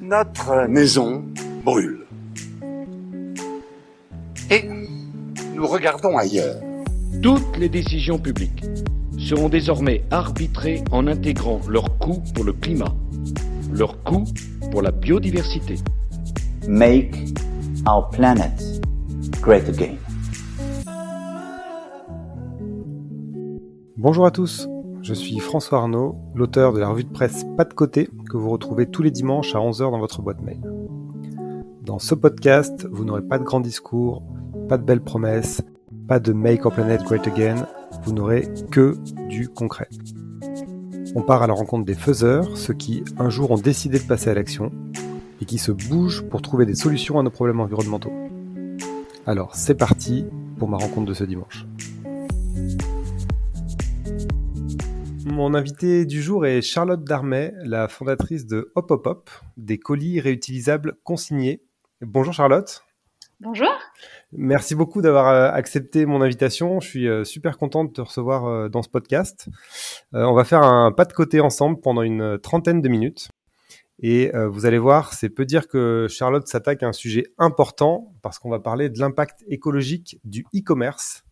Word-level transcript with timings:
Notre 0.00 0.66
maison 0.68 1.24
brûle. 1.64 2.06
Et 4.50 4.64
nous 5.54 5.66
regardons 5.66 6.16
ailleurs. 6.16 6.56
Toutes 7.22 7.56
les 7.58 7.68
décisions 7.68 8.18
publiques 8.18 8.64
seront 9.18 9.48
désormais 9.48 10.04
arbitrées 10.10 10.82
en 10.92 11.06
intégrant 11.06 11.60
leurs 11.68 11.98
coûts 11.98 12.22
pour 12.34 12.44
le 12.44 12.52
climat, 12.52 12.94
leurs 13.72 14.02
coûts 14.04 14.24
pour 14.70 14.82
la 14.82 14.90
biodiversité. 14.90 15.76
Make 16.66 17.16
our 17.86 18.08
planet 18.10 18.52
great 19.40 19.68
again. 19.68 19.96
Bonjour 23.96 24.26
à 24.26 24.30
tous, 24.30 24.68
je 25.02 25.12
suis 25.12 25.40
François 25.40 25.78
Arnaud, 25.78 26.16
l'auteur 26.34 26.72
de 26.72 26.78
la 26.78 26.88
revue 26.88 27.04
de 27.04 27.12
presse 27.12 27.44
Pas 27.56 27.64
de 27.64 27.74
côté 27.74 28.08
que 28.28 28.36
vous 28.36 28.50
retrouvez 28.50 28.86
tous 28.86 29.02
les 29.02 29.10
dimanches 29.10 29.54
à 29.54 29.58
11h 29.58 29.90
dans 29.90 29.98
votre 29.98 30.22
boîte 30.22 30.42
mail. 30.42 30.60
Dans 31.82 31.98
ce 31.98 32.14
podcast, 32.14 32.86
vous 32.90 33.04
n'aurez 33.04 33.22
pas 33.22 33.38
de 33.38 33.44
grands 33.44 33.60
discours, 33.60 34.22
pas 34.68 34.78
de 34.78 34.84
belles 34.84 35.02
promesses, 35.02 35.62
pas 36.06 36.20
de 36.20 36.32
Make 36.32 36.64
Our 36.64 36.72
Planet 36.72 37.02
Great 37.02 37.26
Again, 37.26 37.66
vous 38.02 38.12
n'aurez 38.12 38.48
que 38.70 38.96
du 39.28 39.48
concret. 39.48 39.88
On 41.14 41.22
part 41.22 41.42
à 41.42 41.46
la 41.46 41.54
rencontre 41.54 41.86
des 41.86 41.94
faiseurs, 41.94 42.56
ceux 42.56 42.74
qui 42.74 43.02
un 43.18 43.30
jour 43.30 43.50
ont 43.50 43.56
décidé 43.56 43.98
de 43.98 44.04
passer 44.04 44.30
à 44.30 44.34
l'action 44.34 44.70
et 45.40 45.46
qui 45.46 45.58
se 45.58 45.72
bougent 45.72 46.22
pour 46.28 46.42
trouver 46.42 46.66
des 46.66 46.74
solutions 46.74 47.18
à 47.18 47.22
nos 47.22 47.30
problèmes 47.30 47.60
environnementaux. 47.60 48.12
Alors 49.26 49.54
c'est 49.54 49.74
parti 49.74 50.26
pour 50.58 50.68
ma 50.68 50.76
rencontre 50.76 51.06
de 51.06 51.14
ce 51.14 51.24
dimanche. 51.24 51.66
Mon 55.30 55.52
invité 55.52 56.06
du 56.06 56.22
jour 56.22 56.46
est 56.46 56.62
Charlotte 56.62 57.04
Darmet, 57.04 57.52
la 57.62 57.86
fondatrice 57.86 58.46
de 58.46 58.72
Hop 58.74 58.90
Hop 58.90 59.06
Hop, 59.06 59.30
des 59.58 59.78
colis 59.78 60.20
réutilisables 60.20 60.96
consignés. 61.04 61.62
Bonjour 62.00 62.32
Charlotte. 62.32 62.82
Bonjour. 63.38 63.68
Merci 64.32 64.74
beaucoup 64.74 65.02
d'avoir 65.02 65.28
euh, 65.28 65.50
accepté 65.50 66.06
mon 66.06 66.22
invitation. 66.22 66.80
Je 66.80 66.88
suis 66.88 67.08
euh, 67.08 67.24
super 67.24 67.58
content 67.58 67.84
de 67.84 67.92
te 67.92 68.00
recevoir 68.00 68.46
euh, 68.46 68.68
dans 68.70 68.82
ce 68.82 68.88
podcast. 68.88 69.48
On 70.12 70.32
va 70.32 70.44
faire 70.44 70.62
un 70.62 70.92
pas 70.92 71.04
de 71.04 71.12
côté 71.12 71.40
ensemble 71.40 71.78
pendant 71.80 72.02
une 72.02 72.38
trentaine 72.38 72.80
de 72.80 72.88
minutes. 72.88 73.28
Et 74.00 74.30
vous 74.32 74.64
allez 74.64 74.78
voir, 74.78 75.12
c'est 75.12 75.28
peu 75.28 75.44
dire 75.44 75.66
que 75.66 76.06
Charlotte 76.08 76.46
s'attaque 76.46 76.84
à 76.84 76.86
un 76.86 76.92
sujet 76.92 77.24
important 77.36 78.14
parce 78.22 78.38
qu'on 78.38 78.48
va 78.48 78.60
parler 78.60 78.88
de 78.88 79.00
l'impact 79.00 79.44
écologique 79.48 80.20
du 80.22 80.46
e-commerce 80.54 81.24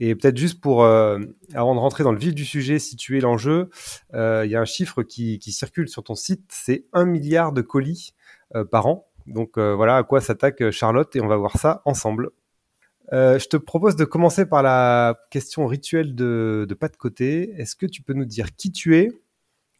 et 0.00 0.14
peut-être 0.14 0.36
juste 0.36 0.60
pour, 0.60 0.84
euh, 0.84 1.18
avant 1.54 1.74
de 1.74 1.80
rentrer 1.80 2.04
dans 2.04 2.12
le 2.12 2.18
vif 2.18 2.34
du 2.34 2.44
sujet, 2.44 2.78
situer 2.78 3.20
l'enjeu, 3.20 3.70
euh, 4.14 4.44
il 4.44 4.50
y 4.50 4.56
a 4.56 4.60
un 4.60 4.64
chiffre 4.64 5.02
qui, 5.02 5.40
circule 5.52 5.88
sur 5.88 6.04
ton 6.04 6.14
site, 6.14 6.44
c'est 6.50 6.86
un 6.92 7.04
milliard 7.04 7.52
de 7.52 7.62
colis 7.62 8.14
euh, 8.54 8.64
par 8.64 8.86
an. 8.86 9.08
Donc 9.26 9.58
voilà 9.58 9.98
à 9.98 10.02
quoi 10.04 10.22
s'attaque 10.22 10.70
Charlotte 10.70 11.14
et 11.14 11.20
on 11.20 11.26
va 11.26 11.36
voir 11.36 11.58
ça 11.58 11.82
ensemble. 11.84 12.30
je 13.12 13.46
te 13.46 13.58
propose 13.58 13.94
de 13.94 14.06
commencer 14.06 14.46
par 14.46 14.62
la 14.62 15.18
question 15.30 15.66
rituelle 15.66 16.14
de 16.14 16.76
pas 16.80 16.88
de 16.88 16.96
côté. 16.96 17.52
Est-ce 17.58 17.76
que 17.76 17.84
tu 17.84 18.00
peux 18.00 18.14
nous 18.14 18.24
dire 18.24 18.56
qui 18.56 18.72
tu 18.72 18.96
es, 18.96 19.10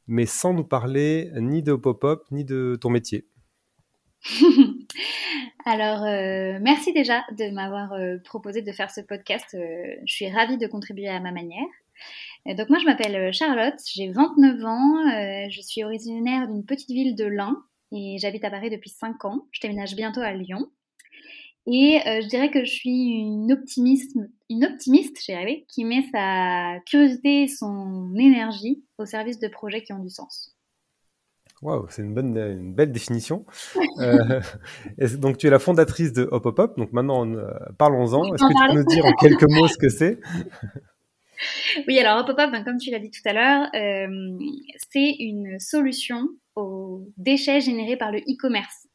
mais 0.07 0.27
sans 0.27 0.53
nous 0.53 0.65
parler 0.65 1.31
ni 1.37 1.63
de 1.63 1.73
pop-up 1.75 2.25
ni 2.31 2.45
de 2.45 2.77
ton 2.79 2.91
métier? 2.91 3.27
Alors, 5.65 6.03
euh, 6.03 6.59
merci 6.61 6.93
déjà 6.93 7.25
de 7.33 7.51
m'avoir 7.51 7.93
euh, 7.93 8.19
proposé 8.25 8.63
de 8.63 8.73
faire 8.73 8.91
ce 8.91 9.01
podcast. 9.01 9.55
Euh, 9.55 9.95
je 10.05 10.13
suis 10.13 10.31
ravie 10.31 10.59
de 10.59 10.67
contribuer 10.67 11.09
à 11.09 11.21
ma 11.21 11.33
manière. 11.33 11.67
donc 12.47 12.69
moi, 12.69 12.79
je 12.79 12.85
m'appelle 12.85 13.33
Charlotte, 13.33 13.79
j'ai 13.93 14.11
29 14.11 14.65
ans, 14.65 15.49
je 15.51 15.61
suis 15.61 15.85
originaire 15.85 16.49
d'une 16.49 16.65
petite 16.65 16.91
ville 16.91 17.15
de 17.15 17.25
l'Ain 17.25 17.57
et 17.93 18.19
j'habite 18.19 18.45
à 18.45 18.51
Paris 18.51 18.71
depuis 18.71 18.91
5 18.91 19.25
ans. 19.25 19.47
Je 19.53 19.61
déménage 19.61 19.95
bientôt 19.95 20.21
à 20.21 20.33
Lyon. 20.33 20.71
Et 21.67 22.01
je 22.05 22.27
dirais 22.29 22.51
que 22.51 22.65
je 22.65 22.71
suis 22.71 23.21
une 23.21 23.53
optimiste, 23.53 24.17
une 24.49 24.65
optimiste, 24.65 25.19
j'ai 25.27 25.67
qui 25.69 25.85
met 25.85 26.07
sa 26.13 26.81
curiosité 26.87 27.43
et 27.43 27.49
son 27.49 28.15
énergie 28.17 28.83
au 28.97 29.05
service 29.05 29.39
de 29.39 29.49
projets 29.49 29.83
qui 29.83 29.93
ont 29.93 30.03
du 30.03 30.09
sens. 30.09 30.58
Waouh, 31.61 31.87
c'est 31.91 32.03
une 32.03 32.15
bonne, 32.15 32.37
une 32.37 32.75
belle 32.75 32.93
définition. 32.93 33.45
euh, 33.99 34.41
donc, 35.19 35.39
tu 35.39 35.49
es 35.49 35.51
la 35.51 35.59
fondatrice 35.59 36.13
de 36.13 36.29
Hop 36.31 36.47
Hop 36.47 36.59
Hop. 36.59 36.79
Donc, 36.79 36.93
maintenant, 36.93 37.27
euh, 37.27 37.51
parlons-en. 37.79 38.33
Est-ce 38.33 38.45
que 38.45 38.53
tu 38.53 38.69
peux 38.69 38.79
nous 38.79 38.85
dire 38.85 39.05
en 39.05 39.13
quelques 39.13 39.51
mots 39.51 39.67
ce 39.69 39.79
que 39.79 39.89
c'est? 39.89 40.19
Oui, 41.87 41.97
alors 42.01 42.19
Hop 42.19 42.31
Hop 42.31 42.37
Hop, 42.37 42.51
ben, 42.51 42.65
comme 42.65 42.79
tu 42.79 42.91
l'as 42.91 42.99
dit 42.99 43.13
tout 43.13 43.23
à 43.25 43.33
l'heure, 43.33 43.69
euh, 43.73 44.39
c'est 44.93 45.15
une 45.21 45.61
solution 45.61 46.27
aux 46.57 47.07
déchets 47.17 47.61
générés 47.61 47.97
par 47.97 48.11
le 48.11 48.19
e-commerce. 48.19 48.89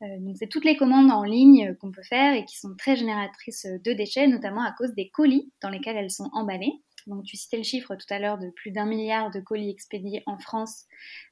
Donc, 0.00 0.34
c'est 0.36 0.48
toutes 0.48 0.64
les 0.64 0.76
commandes 0.76 1.12
en 1.12 1.22
ligne 1.22 1.76
qu'on 1.76 1.92
peut 1.92 2.02
faire 2.02 2.34
et 2.34 2.44
qui 2.46 2.58
sont 2.58 2.74
très 2.76 2.96
génératrices 2.96 3.64
de 3.64 3.92
déchets, 3.92 4.26
notamment 4.26 4.62
à 4.62 4.72
cause 4.76 4.92
des 4.96 5.08
colis 5.08 5.52
dans 5.62 5.70
lesquels 5.70 5.96
elles 5.96 6.10
sont 6.10 6.28
emballées. 6.32 6.82
Donc 7.06 7.24
tu 7.24 7.36
citais 7.36 7.58
le 7.58 7.62
chiffre 7.62 7.94
tout 7.96 8.06
à 8.10 8.18
l'heure 8.18 8.38
de 8.38 8.50
plus 8.50 8.70
d'un 8.70 8.86
milliard 8.86 9.30
de 9.30 9.40
colis 9.40 9.70
expédiés 9.70 10.22
en 10.26 10.38
France. 10.38 10.84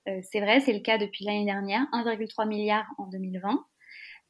Euh, 0.09 0.21
c'est 0.31 0.41
vrai, 0.41 0.61
c'est 0.61 0.73
le 0.73 0.81
cas 0.81 0.99
depuis 0.99 1.25
l'année 1.25 1.47
dernière, 1.47 1.83
1,3 1.93 2.47
milliard 2.47 2.87
en 2.99 3.07
2020. 3.07 3.65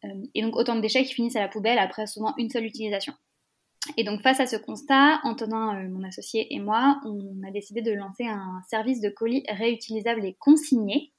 Euh, 0.04 0.08
et 0.34 0.42
donc 0.42 0.56
autant 0.56 0.76
de 0.76 0.80
déchets 0.80 1.04
qui 1.04 1.14
finissent 1.14 1.36
à 1.36 1.41
la 1.41 1.48
poubelle 1.48 1.78
après 1.78 2.06
souvent 2.06 2.34
une 2.36 2.50
seule 2.50 2.64
utilisation. 2.64 3.14
Et 3.97 4.04
donc 4.04 4.22
face 4.22 4.38
à 4.38 4.47
ce 4.47 4.56
constat, 4.56 5.20
Antonin, 5.25 5.82
euh, 5.82 5.88
mon 5.88 6.04
associé 6.04 6.54
et 6.54 6.60
moi, 6.60 7.00
on 7.04 7.42
a 7.47 7.50
décidé 7.50 7.82
de 7.82 7.92
lancer 7.92 8.24
un 8.24 8.62
service 8.69 9.00
de 9.00 9.09
colis 9.09 9.44
réutilisables 9.48 10.24
et 10.24 10.34
consignés 10.34 11.12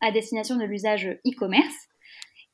à 0.00 0.12
destination 0.12 0.56
de 0.56 0.64
l'usage 0.64 1.06
e-commerce. 1.26 1.88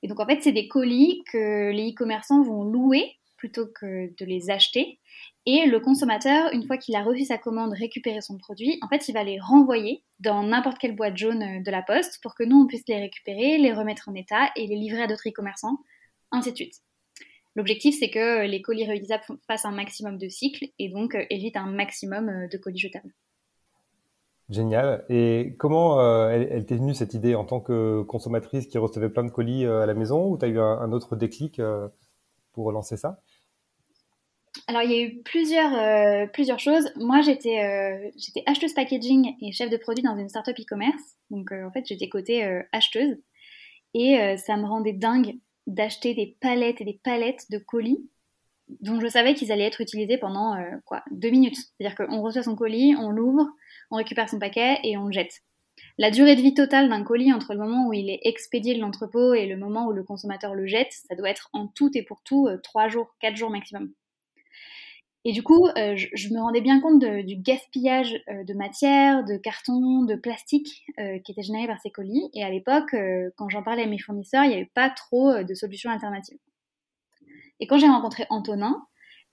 Et 0.03 0.09
donc 0.09 0.21
en 0.21 0.27
fait, 0.27 0.41
c'est 0.43 0.53
des 0.53 0.69
colis 0.69 1.23
que 1.31 1.71
les 1.71 1.91
e-commerçants 1.91 2.43
vont 2.43 2.65
louer 2.65 3.20
plutôt 3.41 3.67
que 3.67 4.15
de 4.17 4.25
les 4.25 4.51
acheter 4.51 5.01
et 5.47 5.67
le 5.67 5.81
consommateur, 5.81 6.53
une 6.53 6.67
fois 6.67 6.77
qu'il 6.77 6.95
a 6.97 7.03
reçu 7.03 7.25
sa 7.25 7.39
commande, 7.39 7.73
récupéré 7.73 8.21
son 8.21 8.37
produit, 8.37 8.79
en 8.83 8.89
fait, 8.89 9.09
il 9.09 9.13
va 9.13 9.25
les 9.25 9.41
renvoyer 9.41 10.05
dans 10.19 10.43
n'importe 10.43 10.79
quelle 10.79 10.95
boîte 10.95 11.17
jaune 11.17 11.43
euh, 11.43 11.63
de 11.63 11.71
la 11.71 11.83
poste 11.83 12.21
pour 12.23 12.35
que 12.35 12.45
nous, 12.45 12.57
on 12.57 12.67
puisse 12.67 12.85
les 12.89 13.01
récupérer, 13.01 13.57
les 13.57 13.73
remettre 13.73 14.09
en 14.09 14.15
état 14.15 14.51
et 14.57 14.67
les 14.67 14.77
livrer 14.77 15.03
à 15.03 15.07
d'autres 15.07 15.29
e-commerçants, 15.29 15.79
ainsi 16.31 16.51
de 16.51 16.57
suite. 16.57 16.75
L'objectif, 17.57 17.97
c'est 17.99 18.11
que 18.11 18.47
les 18.47 18.61
colis 18.61 18.85
réutilisables 18.85 19.25
fassent 19.47 19.65
un 19.65 19.73
maximum 19.73 20.19
de 20.19 20.29
cycles 20.29 20.67
et 20.79 20.91
donc 20.91 21.15
euh, 21.15 21.25
évitent 21.31 21.57
un 21.57 21.71
maximum 21.71 22.29
euh, 22.29 22.47
de 22.47 22.59
colis 22.59 22.79
jetables. 22.79 23.13
Génial. 24.51 25.05
Et 25.09 25.55
comment 25.59 26.29
elle, 26.29 26.67
t'est 26.67 26.75
venue 26.75 26.93
cette 26.93 27.15
idée 27.15 27.37
en 27.37 27.45
tant 27.45 27.61
que 27.61 28.03
consommatrice 28.03 28.67
qui 28.67 28.79
recevait 28.79 29.09
plein 29.09 29.23
de 29.23 29.31
colis 29.31 29.65
à 29.65 29.87
la 29.87 29.95
maison 29.95 30.29
ou 30.29 30.37
tu 30.37 30.45
as 30.45 30.49
eu 30.49 30.59
un, 30.59 30.91
autre 30.91 31.15
déclic 31.15 31.63
pour 32.51 32.73
lancer 32.73 32.97
ça? 32.97 33.21
Alors, 34.71 34.83
il 34.83 34.93
y 34.93 34.95
a 34.95 35.03
eu 35.03 35.21
plusieurs, 35.25 35.75
euh, 35.75 36.57
choses. 36.59 36.93
Moi, 36.95 37.23
j'étais 37.23 37.59
euh, 37.59 38.09
j'étais 38.17 38.45
acheteuse 38.47 38.73
packaging 38.73 39.35
et 39.41 39.51
chef 39.51 39.69
de 39.69 39.77
produit 39.77 40.05
dans 40.05 40.17
une 40.17 40.29
startup 40.29 40.57
e-commerce. 40.61 41.17
Donc, 41.31 41.51
euh, 41.51 41.67
en 41.67 41.73
fait, 41.73 41.85
j'étais 41.87 42.09
côté 42.09 42.45
acheteuse. 42.71 43.17
Et 43.95 44.37
ça 44.37 44.57
me 44.57 44.67
rendait 44.67 44.93
dingue 44.93 45.35
d'acheter 45.67 46.15
des 46.15 46.37
palettes 46.41 46.81
et 46.81 46.85
des 46.85 47.01
palettes 47.03 47.51
de 47.51 47.59
colis 47.59 48.09
dont 48.69 49.01
je 49.01 49.09
savais 49.09 49.35
qu'ils 49.35 49.51
allaient 49.51 49.67
être 49.67 49.81
utilisés 49.81 50.19
pendant 50.19 50.55
quoi 50.85 51.03
deux 51.11 51.31
minutes. 51.31 51.57
C'est-à-dire 51.57 51.97
qu'on 51.97 52.23
reçoit 52.23 52.45
son 52.45 52.55
colis, 52.55 52.95
on 52.97 53.11
l'ouvre, 53.11 53.49
on 53.91 53.97
récupère 53.97 54.29
son 54.29 54.39
paquet 54.39 54.79
et 54.85 54.97
on 54.97 55.07
le 55.07 55.13
jette. 55.13 55.41
La 55.99 56.13
durée 56.13 56.37
de 56.37 56.43
vie 56.43 56.55
totale 56.55 56.89
d'un 56.89 57.03
colis 57.03 57.33
entre 57.33 57.55
le 57.55 57.59
moment 57.59 57.89
où 57.89 57.93
il 57.93 58.09
est 58.09 58.21
expédié 58.23 58.77
de 58.77 58.81
l'entrepôt 58.81 59.35
et 59.35 59.47
le 59.47 59.57
moment 59.57 59.89
où 59.89 59.93
le 59.93 60.05
consommateur 60.05 60.55
le 60.55 60.69
jette, 60.69 60.93
ça 61.09 61.17
doit 61.17 61.31
être 61.31 61.51
en 61.53 61.67
tout 61.67 61.91
et 61.95 62.05
pour 62.05 62.23
tout 62.23 62.49
trois 62.63 62.87
jours, 62.87 63.17
quatre 63.19 63.37
jours 63.37 63.51
maximum. 63.51 63.93
Et 65.25 65.33
du 65.33 65.43
coup, 65.43 65.67
euh, 65.77 65.97
je, 65.97 66.33
me 66.33 66.41
rendais 66.41 66.63
bien 66.63 66.81
compte 66.81 67.05
du 67.05 67.37
gaspillage 67.37 68.15
euh, 68.29 68.43
de 68.45 68.55
matière, 68.55 69.23
de 69.23 69.37
carton, 69.37 70.05
de 70.05 70.15
plastique 70.15 70.85
euh, 70.99 71.19
qui 71.19 71.33
était 71.33 71.43
généré 71.43 71.67
par 71.67 71.79
ces 71.81 71.91
colis. 71.91 72.31
Et 72.33 72.43
à 72.43 72.49
l'époque, 72.49 72.97
quand 73.37 73.49
j'en 73.51 73.63
parlais 73.63 73.83
à 73.83 73.87
mes 73.87 73.99
fournisseurs, 73.99 74.45
il 74.45 74.49
n'y 74.49 74.55
avait 74.55 74.71
pas 74.75 74.89
trop 74.89 75.43
de 75.43 75.55
solutions 75.55 75.91
alternatives. 75.91 76.39
Et 77.61 77.67
quand 77.67 77.79
j'ai 77.79 77.87
rencontré 77.87 78.25
Antonin, 78.31 78.83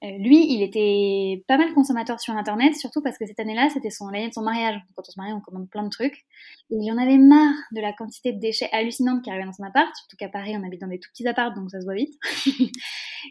lui, 0.04 0.54
il 0.54 0.62
était 0.62 1.44
pas 1.48 1.58
mal 1.58 1.74
consommateur 1.74 2.20
sur 2.20 2.36
Internet, 2.36 2.76
surtout 2.76 3.02
parce 3.02 3.18
que 3.18 3.26
cette 3.26 3.40
année-là, 3.40 3.70
c'était 3.74 3.90
son 3.90 4.10
l'année 4.10 4.30
de 4.30 4.34
son 4.34 4.44
mariage. 4.44 4.80
Quand 4.96 5.02
on 5.08 5.12
se 5.12 5.20
marie, 5.20 5.34
on 5.34 5.42
commande 5.42 5.70
plein 5.70 5.84
de 5.84 5.90
trucs. 5.90 6.26
Et 6.70 6.76
il 6.76 6.92
en 6.92 6.98
avait 7.00 7.18
marre 7.18 7.56
de 7.72 7.82
la 7.82 7.94
quantité 7.94 8.32
de 8.32 8.40
déchets 8.40 8.70
hallucinante 8.72 9.24
qui 9.24 9.32
arrivait 9.32 9.46
dans 9.46 9.54
son 9.54 9.64
appart, 9.64 9.90
surtout 9.96 10.16
qu'à 10.18 10.30
Paris, 10.30 10.56
on 10.56 10.64
habite 10.64 10.82
dans 10.82 10.88
des 10.88 11.00
tout 11.00 11.10
petits 11.12 11.28
apparts, 11.28 11.56
donc 11.56 11.72
ça 11.72 11.80
se 11.80 11.86
voit 11.86 11.96
vite. 11.96 12.14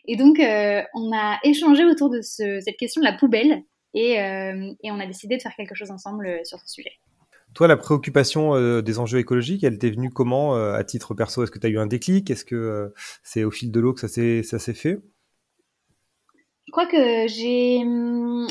et 0.09 0.17
donc, 0.17 0.41
euh, 0.41 0.83
on 0.95 1.17
a 1.17 1.39
échangé 1.45 1.85
autour 1.85 2.11
de 2.11 2.21
cette 2.21 2.77
question 2.77 3.01
de 3.01 3.07
la 3.07 3.13
poubelle, 3.13 3.63
et, 3.95 4.21
euh, 4.21 4.73
et, 4.83 4.91
on 4.91 4.99
a 4.99 5.07
décidé 5.07 5.37
de 5.37 5.43
faire 5.43 5.55
quelque 5.57 5.75
chose 5.75 5.93
ensemble 5.93 6.41
sur 6.45 6.59
ce 6.59 6.69
sujet. 6.69 6.93
Toi, 7.55 7.69
la 7.69 7.77
préoccupation 7.77 8.83
des 8.83 8.99
enjeux 8.99 9.19
écologiques, 9.19 9.65
elle 9.65 9.79
t'est 9.79 9.91
venue 9.91 10.11
comment 10.11 10.55
à 10.55 10.85
titre 10.85 11.15
perso? 11.15 11.43
Est-ce 11.43 11.51
que 11.51 11.59
tu 11.59 11.67
as 11.67 11.71
eu 11.71 11.79
un 11.79 11.87
déclic? 11.87 12.31
Est-ce 12.31 12.45
que 12.45 12.93
c'est 13.23 13.45
au 13.45 13.51
fil 13.51 13.71
de 13.71 13.81
l'eau 13.81 13.95
que 13.95 14.01
ça 14.01 14.09
s'est 14.09 14.75
fait? 14.75 15.01
Je 16.67 16.73
crois 16.73 16.87
que 16.87 17.27
j'ai. 17.29 17.79
Hum, 17.83 18.47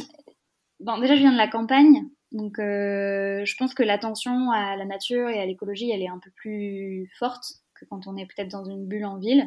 bon, 0.80 0.98
déjà, 1.00 1.16
je 1.16 1.22
viens 1.22 1.32
de 1.32 1.38
la 1.38 1.48
campagne. 1.48 2.04
Donc, 2.32 2.56
je 2.58 3.56
pense 3.58 3.74
que 3.74 3.84
l'attention 3.84 4.52
à 4.52 4.76
la 4.76 4.86
nature 4.86 5.30
et 5.30 5.40
à 5.40 5.46
l'écologie, 5.46 5.92
elle 5.92 6.02
est 6.02 6.10
un 6.10 6.20
peu 6.20 6.32
plus 6.36 7.10
forte 7.18 7.46
que 7.76 7.86
quand 7.86 8.08
on 8.08 8.18
est 8.18 8.26
peut-être 8.26 8.52
dans 8.52 8.66
une 8.66 8.86
bulle 8.88 9.06
en 9.06 9.18
ville. 9.18 9.46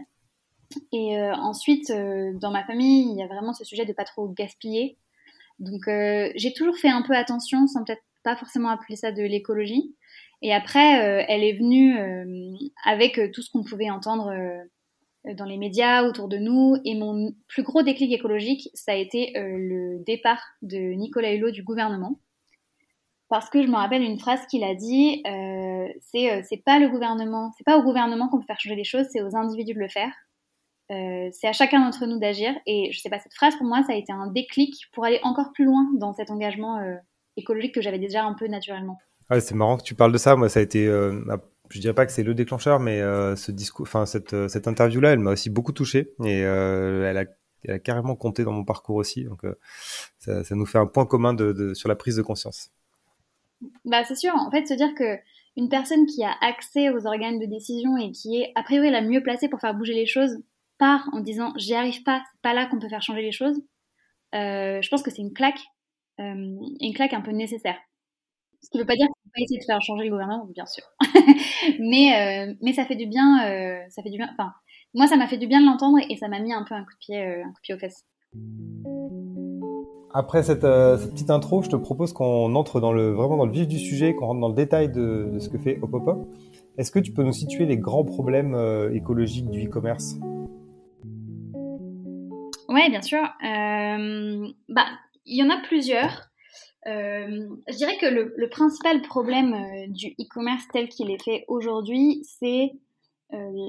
Et 0.93 1.21
ensuite, 1.21 1.91
dans 1.91 2.51
ma 2.51 2.65
famille, 2.65 3.11
il 3.13 3.19
y 3.19 3.23
a 3.23 3.27
vraiment 3.27 3.53
ce 3.53 3.65
sujet 3.65 3.85
de 3.85 3.93
pas 3.93 4.05
trop 4.05 4.29
gaspiller. 4.29 4.97
Donc, 5.59 5.83
j'ai 5.87 6.53
toujours 6.55 6.77
fait 6.79 6.89
un 6.89 7.03
peu 7.03 7.15
attention, 7.15 7.67
sans 7.67 7.85
peut-être 7.85 8.05
pas 8.23 8.37
forcément 8.37 8.71
appeler 8.71 8.97
ça 8.97 9.13
de 9.13 9.23
l'écologie. 9.23 9.95
Et 10.41 10.55
après, 10.55 11.25
elle 11.29 11.45
est 11.45 11.59
venue 11.59 11.99
avec 12.85 13.21
tout 13.33 13.43
ce 13.43 13.51
qu'on 13.51 13.65
pouvait 13.65 13.91
entendre 13.91 14.33
dans 15.37 15.45
les 15.45 15.57
médias 15.57 16.05
autour 16.05 16.29
de 16.29 16.37
nous. 16.39 16.77
Et 16.85 16.95
mon 16.95 17.33
plus 17.49 17.63
gros 17.63 17.83
déclic 17.83 18.13
écologique, 18.13 18.71
ça 18.75 18.93
a 18.93 18.97
été 18.97 19.33
le 19.35 20.03
départ 20.05 20.43
de 20.63 20.79
Nicolas 20.95 21.33
Hulot 21.35 21.51
du 21.51 21.63
gouvernement. 21.63 22.19
Parce 23.29 23.51
que 23.51 23.63
je 23.63 23.69
me 23.69 23.77
rappelle 23.77 24.03
une 24.03 24.19
phrase 24.19 24.47
qu'il 24.47 24.65
a 24.65 24.75
dit, 24.75 25.23
euh, 25.27 25.87
c'est 26.01 26.43
c'est 26.45 26.63
pas 26.65 26.79
le 26.79 26.89
gouvernement, 26.89 27.53
c'est 27.59 27.65
pas 27.65 27.77
au 27.77 27.83
gouvernement 27.83 28.29
qu'on 28.29 28.39
peut 28.39 28.47
faire 28.47 28.59
changer 28.59 28.77
les 28.77 28.85
choses, 28.85 29.07
c'est 29.13 29.21
aux 29.21 29.37
individus 29.37 29.75
de 29.75 29.81
le 29.81 29.89
faire. 29.89 30.13
Euh, 30.91 31.29
c'est 31.33 31.47
à 31.47 31.53
chacun 31.53 31.81
d'entre 31.81 32.07
nous 32.07 32.19
d'agir. 32.19 32.55
Et 32.67 32.91
je 32.93 33.01
sais 33.01 33.11
pas, 33.11 33.19
cette 33.19 33.35
phrase 33.35 33.57
pour 33.57 33.67
moi, 33.67 33.83
ça 33.87 33.93
a 33.93 33.97
été 33.97 34.13
un 34.13 34.29
déclic 34.29 34.75
pour 34.93 35.05
aller 35.05 35.21
encore 35.23 35.53
plus 35.53 35.65
loin 35.65 35.87
dans 35.99 36.15
cet 36.15 36.31
engagement 36.31 36.79
euh, 36.79 36.97
écologique 37.37 37.75
que 37.75 37.83
j'avais 37.83 37.99
déjà 37.99 38.25
un 38.25 38.35
peu 38.35 38.47
naturellement. 38.47 38.99
Ouais, 39.31 39.41
c'est 39.41 39.55
marrant 39.55 39.77
que 39.77 39.83
tu 39.83 39.95
parles 39.95 40.13
de 40.13 40.19
ça. 40.19 40.37
Moi, 40.37 40.49
ça 40.49 40.61
a 40.61 40.63
été, 40.63 40.87
euh, 40.87 41.23
je 41.71 41.81
dirais 41.81 41.95
pas 41.95 42.07
que 42.07 42.13
c'est 42.13 42.23
le 42.23 42.35
déclencheur, 42.35 42.81
mais 42.81 43.01
euh, 43.01 43.37
ce 43.37 43.53
discours, 43.53 43.85
enfin 43.87 44.07
cette 44.07 44.35
euh, 44.35 44.49
cette 44.49 44.69
interview-là, 44.69 45.13
elle 45.13 45.19
m'a 45.19 45.33
aussi 45.33 45.51
beaucoup 45.51 45.73
touché 45.73 46.15
et 46.25 46.39
elle 46.41 47.19
a, 47.19 47.25
elle, 47.65 47.75
a, 47.75 47.79
carrément 47.79 48.17
compté 48.17 48.45
dans 48.45 48.53
mon 48.53 48.65
parcours 48.65 48.97
aussi. 48.97 49.25
Donc, 49.25 49.43
ça, 50.19 50.43
nous 50.51 50.67
fait 50.67 50.79
un 50.79 50.87
point 50.87 51.07
commun 51.07 51.37
sur 51.75 51.89
la 51.89 51.97
prise 51.97 52.17
de 52.17 52.23
conscience. 52.23 52.71
Bah, 53.85 54.05
c'est 54.05 54.17
sûr. 54.17 54.35
En 54.35 54.51
fait, 54.51 54.67
se 54.67 54.75
dire 54.75 54.95
que 54.97 55.19
une 55.57 55.69
personne 55.69 56.07
qui 56.07 56.23
a 56.23 56.33
accès 56.41 56.91
aux 56.91 57.07
organes 57.07 57.41
de 57.41 57.47
décision 57.47 57.97
et 57.97 58.13
qui 58.13 58.41
est 58.41 58.53
a 58.55 58.63
priori 58.63 58.91
la 58.91 59.01
mieux 59.01 59.23
placée 59.23 59.49
pour 59.49 59.61
faire 59.61 59.75
bouger 59.75 59.95
les 59.95 60.07
choses 60.07 60.39
part 60.79 61.09
en 61.13 61.21
disant 61.21 61.53
j'y 61.57 61.75
arrive 61.75 62.03
pas, 62.05 62.23
c'est 62.31 62.41
pas 62.41 62.55
là 62.55 62.67
qu'on 62.67 62.79
peut 62.79 62.89
faire 62.89 63.03
changer 63.03 63.23
les 63.23 63.33
choses, 63.33 63.61
euh, 64.35 64.81
je 64.81 64.89
pense 64.89 65.03
que 65.03 65.11
c'est 65.11 65.23
une 65.23 65.33
claque, 65.33 65.61
euh, 66.21 66.57
une 66.81 66.95
claque 66.95 67.13
un 67.13 67.21
peu 67.21 67.33
nécessaire. 67.33 67.77
Ce 68.63 68.71
qui 68.71 68.79
ne 68.79 68.83
veut 68.83 68.87
pas 68.87 68.95
dire 68.95 69.09
pas 69.35 69.43
essayer 69.43 69.59
de 69.61 69.65
faire 69.65 69.81
changer 69.83 70.05
le 70.05 70.11
gouvernement, 70.11 70.47
bien 70.47 70.67
sûr. 70.67 70.85
mais, 71.79 72.49
euh, 72.49 72.55
mais 72.63 72.73
ça 72.73 72.85
fait 72.85 72.97
du 72.97 73.07
bien, 73.07 73.47
euh, 73.47 73.81
ça 73.91 74.03
fait 74.03 74.11
du 74.11 74.19
bien. 74.19 74.29
Enfin, 74.33 74.53
moi, 74.95 75.07
ça 75.07 75.17
m'a 75.17 75.27
fait 75.27 75.39
du 75.39 75.47
bien 75.47 75.61
de 75.61 75.67
l'entendre 75.67 75.99
et 76.09 76.17
ça 76.17 76.29
m'a 76.29 76.41
mis 76.41 76.53
un 76.53 76.65
peu 76.65 76.75
un 76.75 76.85
coup 76.85 76.93
de 76.93 76.99
pied, 76.99 77.21
euh, 77.21 77.43
un 77.43 77.49
coup 77.49 77.59
de 77.59 77.63
pied 77.63 77.75
aux 77.75 77.79
fesses. 77.79 78.05
Après 80.15 80.43
cette, 80.43 80.65
euh, 80.65 80.97
cette, 80.97 81.13
petite 81.13 81.31
intro, 81.31 81.63
je 81.63 81.69
te 81.69 81.77
propose 81.77 82.13
qu'on 82.13 82.55
entre 82.55 82.81
dans 82.81 82.93
le, 82.93 83.11
vraiment 83.11 83.37
dans 83.37 83.47
le 83.47 83.53
vif 83.53 83.69
du 83.69 83.79
sujet, 83.79 84.15
qu'on 84.15 84.27
rentre 84.27 84.41
dans 84.41 84.49
le 84.49 84.55
détail 84.55 84.91
de, 84.91 85.31
de 85.33 85.39
ce 85.39 85.49
que 85.49 85.59
fait 85.59 85.79
Hop. 85.83 85.95
Est-ce 86.79 86.91
que 86.91 86.99
tu 86.99 87.13
peux 87.13 87.23
nous 87.23 87.33
situer 87.33 87.67
les 87.67 87.77
grands 87.77 88.05
problèmes 88.05 88.57
écologiques 88.95 89.51
du 89.51 89.67
e-commerce? 89.67 90.17
Oui, 92.69 92.89
bien 92.89 93.03
sûr. 93.03 93.23
Bah, 93.43 94.85
il 95.27 95.37
y 95.37 95.43
en 95.43 95.51
a 95.51 95.61
plusieurs. 95.61 96.28
Euh, 96.89 97.49
je 97.69 97.77
dirais 97.77 97.99
que 97.99 98.07
le, 98.07 98.49
principal 98.49 99.03
problème 99.03 99.53
euh, 99.53 99.87
du 99.89 100.15
e-commerce 100.21 100.65
tel 100.73 100.89
qu'il 100.89 101.11
est 101.11 101.23
fait 101.23 101.45
aujourd'hui, 101.49 102.23
c'est 102.25 102.73
euh, 103.35 103.69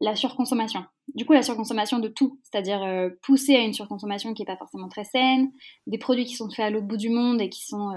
la, 0.00 0.14
surconsommation. 0.14 0.84
Du 1.14 1.24
coup, 1.24 1.32
la 1.32 1.42
surconsommation 1.42 1.98
de 1.98 2.08
tout, 2.08 2.38
c'est-à-dire 2.42 3.10
pousser 3.22 3.56
à 3.56 3.60
une 3.60 3.72
surconsommation 3.72 4.34
qui 4.34 4.42
n'est 4.42 4.46
pas 4.46 4.56
forcément 4.56 4.88
très 4.88 5.04
saine, 5.04 5.50
des 5.86 5.98
produits 5.98 6.24
qui 6.24 6.34
sont 6.34 6.50
faits 6.50 6.66
à 6.66 6.70
l'autre 6.70 6.86
bout 6.86 6.96
du 6.96 7.10
monde 7.10 7.40
et 7.40 7.48
qui, 7.48 7.64
sont, 7.64 7.92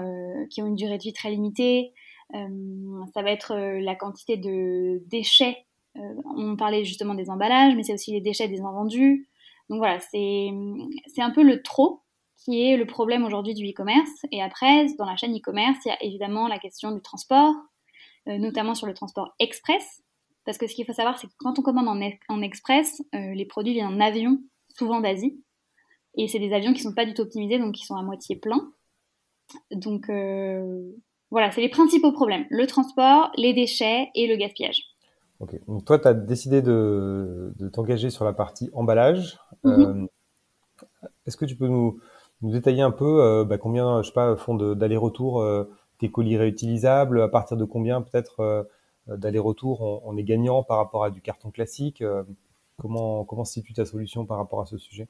qui 0.48 0.62
ont 0.62 0.66
une 0.66 0.76
durée 0.76 0.96
de 0.96 1.02
vie 1.02 1.12
très 1.12 1.30
limitée. 1.30 1.92
ça 2.32 3.22
va 3.22 3.30
être 3.30 3.54
la 3.54 3.94
quantité 3.96 4.36
de 4.36 5.02
déchets. 5.08 5.66
on 5.96 6.56
parlait 6.56 6.84
justement 6.84 7.14
des 7.14 7.30
emballages, 7.30 7.74
mais 7.74 7.82
c'est 7.82 7.94
aussi 7.94 8.12
les 8.12 8.20
déchets 8.20 8.48
des 8.48 8.60
invendus. 8.60 9.28
Donc 9.68 9.78
voilà, 9.78 9.98
c'est 10.00 10.52
un 11.18 11.30
peu 11.30 11.42
le 11.42 11.62
trop 11.62 12.00
qui 12.44 12.52
est 12.66 12.76
le 12.76 12.86
problème 12.86 13.24
aujourd'hui 13.24 13.54
du 13.54 13.64
e-commerce. 13.70 14.16
Et 14.32 14.40
après, 14.42 14.86
dans 14.98 15.04
la 15.04 15.16
chaîne 15.16 15.34
e-commerce, 15.36 15.78
il 15.84 15.88
y 15.88 15.92
a 15.92 16.02
évidemment 16.02 16.48
la 16.48 16.58
question 16.58 16.90
du 16.90 17.00
transport, 17.00 17.54
euh, 18.28 18.38
notamment 18.38 18.74
sur 18.74 18.86
le 18.86 18.94
transport 18.94 19.34
express. 19.38 20.02
Parce 20.46 20.58
que 20.58 20.66
ce 20.66 20.74
qu'il 20.74 20.86
faut 20.86 20.94
savoir, 20.94 21.18
c'est 21.18 21.26
que 21.26 21.34
quand 21.38 21.58
on 21.58 21.62
commande 21.62 21.88
en, 21.88 22.00
en 22.34 22.42
express, 22.42 23.02
euh, 23.14 23.34
les 23.34 23.44
produits 23.44 23.74
viennent 23.74 23.94
en 23.94 24.00
avion, 24.00 24.40
souvent 24.78 25.00
d'Asie. 25.00 25.34
Et 26.16 26.28
c'est 26.28 26.38
des 26.38 26.52
avions 26.52 26.72
qui 26.72 26.80
sont 26.80 26.94
pas 26.94 27.04
du 27.04 27.14
tout 27.14 27.22
optimisés, 27.22 27.58
donc 27.58 27.74
qui 27.74 27.84
sont 27.84 27.96
à 27.96 28.02
moitié 28.02 28.36
pleins. 28.36 28.72
Donc 29.70 30.08
euh, 30.08 30.90
voilà, 31.30 31.50
c'est 31.52 31.60
les 31.60 31.68
principaux 31.68 32.12
problèmes. 32.12 32.46
Le 32.50 32.66
transport, 32.66 33.30
les 33.36 33.52
déchets 33.52 34.10
et 34.14 34.26
le 34.26 34.36
gaspillage. 34.36 34.82
Ok, 35.40 35.52
donc 35.66 35.84
toi, 35.84 35.98
tu 35.98 36.08
as 36.08 36.14
décidé 36.14 36.62
de, 36.62 37.52
de 37.58 37.68
t'engager 37.68 38.10
sur 38.10 38.24
la 38.24 38.32
partie 38.32 38.70
emballage. 38.72 39.38
Mm 39.64 39.70
-hmm. 39.70 40.08
euh, 41.04 41.08
Est-ce 41.26 41.36
que 41.36 41.46
tu 41.46 41.56
peux 41.56 41.68
nous, 41.68 42.00
nous 42.42 42.50
détailler 42.50 42.82
un 42.82 42.90
peu 42.90 43.22
euh, 43.22 43.44
bah, 43.44 43.58
combien, 43.58 44.02
je 44.02 44.08
sais 44.08 44.14
pas, 44.14 44.36
font 44.36 44.54
d'aller-retour 44.54 45.40
euh, 45.40 45.64
tes 45.98 46.10
colis 46.10 46.36
réutilisables 46.36 47.20
À 47.20 47.28
partir 47.28 47.56
de 47.56 47.64
combien 47.64 48.02
peut-être 48.02 48.40
euh, 48.40 48.62
d'aller-retour 49.06 50.02
on, 50.04 50.16
est 50.16 50.24
gagnant 50.24 50.62
par 50.62 50.78
rapport 50.78 51.04
à 51.04 51.10
du 51.10 51.20
carton 51.20 51.50
classique 51.50 52.02
euh, 52.02 52.22
Comment, 52.80 53.24
comment 53.24 53.44
se 53.44 53.52
situe 53.52 53.74
ta 53.74 53.84
solution 53.84 54.24
par 54.24 54.38
rapport 54.38 54.62
à 54.62 54.64
ce 54.64 54.78
sujet? 54.78 55.06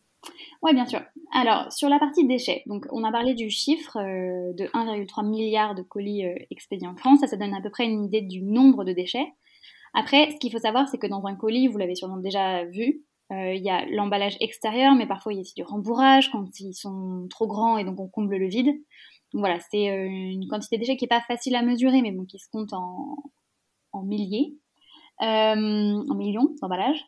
Oui, 0.60 0.74
bien 0.74 0.86
sûr. 0.86 1.00
Alors, 1.32 1.72
sur 1.72 1.88
la 1.88 2.00
partie 2.00 2.26
déchets, 2.26 2.64
donc 2.66 2.86
on 2.90 3.04
a 3.04 3.12
parlé 3.12 3.34
du 3.34 3.48
chiffre 3.48 3.96
euh, 3.96 4.52
de 4.54 4.64
1,3 4.74 5.24
milliard 5.28 5.76
de 5.76 5.82
colis 5.82 6.26
euh, 6.26 6.34
expédiés 6.50 6.88
en 6.88 6.96
France. 6.96 7.20
Ça, 7.20 7.28
ça 7.28 7.36
donne 7.36 7.54
à 7.54 7.60
peu 7.60 7.70
près 7.70 7.84
une 7.84 8.04
idée 8.04 8.22
du 8.22 8.42
nombre 8.42 8.84
de 8.84 8.92
déchets. 8.92 9.26
Après, 9.94 10.32
ce 10.32 10.36
qu'il 10.38 10.50
faut 10.50 10.58
savoir, 10.58 10.88
c'est 10.88 10.98
que 10.98 11.06
dans 11.06 11.24
un 11.26 11.36
colis, 11.36 11.68
vous 11.68 11.78
l'avez 11.78 11.94
sûrement 11.94 12.16
déjà 12.16 12.64
vu, 12.64 12.82
euh, 12.82 13.09
il 13.30 13.62
y 13.62 13.70
a 13.70 13.86
l'emballage 13.86 14.36
extérieur, 14.40 14.94
mais 14.94 15.06
parfois 15.06 15.32
il 15.32 15.36
y 15.36 15.38
a 15.38 15.42
aussi 15.42 15.54
du 15.54 15.62
rembourrage 15.62 16.30
quand 16.30 16.48
ils 16.58 16.74
sont 16.74 17.26
trop 17.30 17.46
grands 17.46 17.78
et 17.78 17.84
donc 17.84 18.00
on 18.00 18.08
comble 18.08 18.36
le 18.36 18.48
vide. 18.48 18.74
Donc 19.32 19.40
voilà, 19.40 19.58
c'est 19.70 19.90
euh, 19.90 20.06
une 20.06 20.48
quantité 20.48 20.76
de 20.76 20.80
déchets 20.80 20.96
qui 20.96 21.04
est 21.04 21.08
pas 21.08 21.20
facile 21.20 21.54
à 21.54 21.62
mesurer, 21.62 22.02
mais 22.02 22.14
qui 22.26 22.38
se 22.38 22.48
compte 22.50 22.72
en, 22.72 23.16
en 23.92 24.02
milliers, 24.02 24.56
euh, 25.22 25.24
en 25.24 26.14
millions 26.14 26.54
d'emballages. 26.60 27.04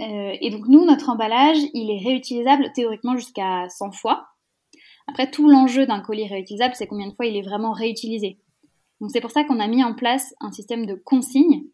Euh, 0.00 0.32
et 0.40 0.50
donc 0.50 0.66
nous, 0.68 0.86
notre 0.86 1.10
emballage, 1.10 1.58
il 1.74 1.90
est 1.90 2.02
réutilisable 2.02 2.72
théoriquement 2.74 3.16
jusqu'à 3.16 3.68
100 3.68 3.92
fois. 3.92 4.28
Après, 5.08 5.30
tout 5.30 5.48
l'enjeu 5.48 5.86
d'un 5.86 6.00
colis 6.00 6.26
réutilisable, 6.26 6.74
c'est 6.74 6.86
combien 6.86 7.08
de 7.08 7.14
fois 7.14 7.26
il 7.26 7.36
est 7.36 7.42
vraiment 7.42 7.72
réutilisé. 7.72 8.38
Donc 9.00 9.10
c'est 9.12 9.20
pour 9.20 9.30
ça 9.30 9.44
qu'on 9.44 9.60
a 9.60 9.68
mis 9.68 9.84
en 9.84 9.94
place 9.94 10.34
un 10.40 10.50
système 10.50 10.86
de 10.86 10.94
consignes 10.94 11.64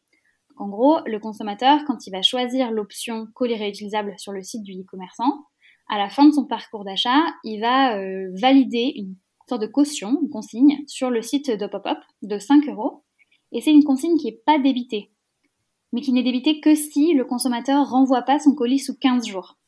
en 0.56 0.68
gros, 0.68 0.98
le 1.06 1.18
consommateur, 1.18 1.80
quand 1.86 2.06
il 2.06 2.10
va 2.10 2.22
choisir 2.22 2.70
l'option 2.70 3.26
colis 3.34 3.56
réutilisable 3.56 4.14
sur 4.18 4.32
le 4.32 4.42
site 4.42 4.62
du 4.62 4.72
e-commerçant, 4.72 5.46
à 5.88 5.98
la 5.98 6.08
fin 6.08 6.26
de 6.26 6.32
son 6.32 6.46
parcours 6.46 6.84
d'achat, 6.84 7.20
il 7.44 7.60
va 7.60 7.98
euh, 7.98 8.30
valider 8.34 8.92
une 8.96 9.16
sorte 9.48 9.62
de 9.62 9.66
caution, 9.66 10.18
une 10.22 10.30
consigne, 10.30 10.82
sur 10.86 11.10
le 11.10 11.22
site 11.22 11.50
de 11.50 11.66
Pop-Up 11.66 11.98
de 12.22 12.38
5 12.38 12.68
euros. 12.68 13.04
Et 13.52 13.60
c'est 13.60 13.72
une 13.72 13.84
consigne 13.84 14.16
qui 14.16 14.26
n'est 14.26 14.40
pas 14.46 14.58
débitée, 14.58 15.10
mais 15.92 16.00
qui 16.00 16.12
n'est 16.12 16.22
débitée 16.22 16.60
que 16.60 16.74
si 16.74 17.12
le 17.12 17.24
consommateur 17.24 17.90
renvoie 17.90 18.22
pas 18.22 18.38
son 18.38 18.54
colis 18.54 18.78
sous 18.78 18.96
15 18.98 19.26
jours. 19.26 19.58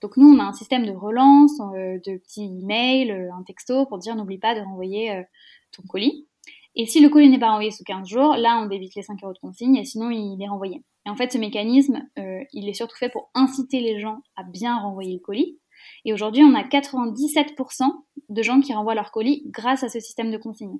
Donc 0.00 0.16
nous, 0.16 0.28
on 0.28 0.38
a 0.38 0.44
un 0.44 0.52
système 0.52 0.86
de 0.86 0.92
relance, 0.92 1.58
euh, 1.60 1.98
de 2.06 2.18
petits 2.18 2.44
emails, 2.44 3.10
euh, 3.10 3.34
un 3.34 3.42
texto 3.42 3.86
pour 3.86 3.98
dire 3.98 4.14
n'oublie 4.14 4.38
pas 4.38 4.54
de 4.54 4.60
renvoyer 4.60 5.24
ton 5.72 5.82
colis. 5.88 6.28
Et 6.76 6.86
si 6.86 7.00
le 7.00 7.08
colis 7.08 7.30
n'est 7.30 7.38
pas 7.38 7.50
renvoyé 7.50 7.70
sous 7.70 7.84
15 7.84 8.08
jours, 8.08 8.36
là, 8.36 8.60
on 8.62 8.66
débite 8.66 8.94
les 8.94 9.02
5 9.02 9.22
euros 9.22 9.32
de 9.32 9.38
consigne 9.38 9.76
et 9.76 9.84
sinon, 9.84 10.10
il 10.10 10.42
est 10.42 10.48
renvoyé. 10.48 10.82
Et 11.06 11.10
en 11.10 11.16
fait, 11.16 11.32
ce 11.32 11.38
mécanisme, 11.38 12.02
euh, 12.18 12.40
il 12.52 12.68
est 12.68 12.74
surtout 12.74 12.96
fait 12.96 13.10
pour 13.10 13.30
inciter 13.34 13.80
les 13.80 14.00
gens 14.00 14.22
à 14.36 14.42
bien 14.42 14.78
renvoyer 14.78 15.14
le 15.14 15.20
colis. 15.20 15.58
Et 16.04 16.12
aujourd'hui, 16.12 16.42
on 16.42 16.54
a 16.54 16.62
97% 16.62 17.84
de 18.28 18.42
gens 18.42 18.60
qui 18.60 18.72
renvoient 18.72 18.94
leur 18.94 19.12
colis 19.12 19.42
grâce 19.46 19.84
à 19.84 19.88
ce 19.88 20.00
système 20.00 20.30
de 20.30 20.38
consigne. 20.38 20.78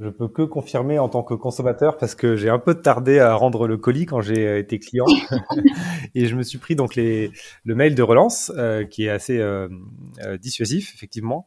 Je 0.00 0.08
peux 0.08 0.26
que 0.26 0.42
confirmer 0.42 0.98
en 0.98 1.08
tant 1.08 1.22
que 1.22 1.34
consommateur 1.34 1.96
parce 1.98 2.14
que 2.14 2.34
j'ai 2.34 2.48
un 2.48 2.58
peu 2.58 2.74
tardé 2.74 3.18
à 3.18 3.34
rendre 3.34 3.68
le 3.68 3.76
colis 3.76 4.06
quand 4.06 4.20
j'ai 4.20 4.58
été 4.58 4.78
client 4.78 5.04
et 6.14 6.26
je 6.26 6.34
me 6.34 6.42
suis 6.42 6.58
pris 6.58 6.74
donc 6.74 6.96
les, 6.96 7.30
le 7.64 7.74
mail 7.74 7.94
de 7.94 8.02
relance 8.02 8.50
euh, 8.56 8.84
qui 8.84 9.04
est 9.04 9.10
assez 9.10 9.38
euh, 9.38 9.68
euh, 10.24 10.38
dissuasif 10.38 10.92
effectivement 10.94 11.46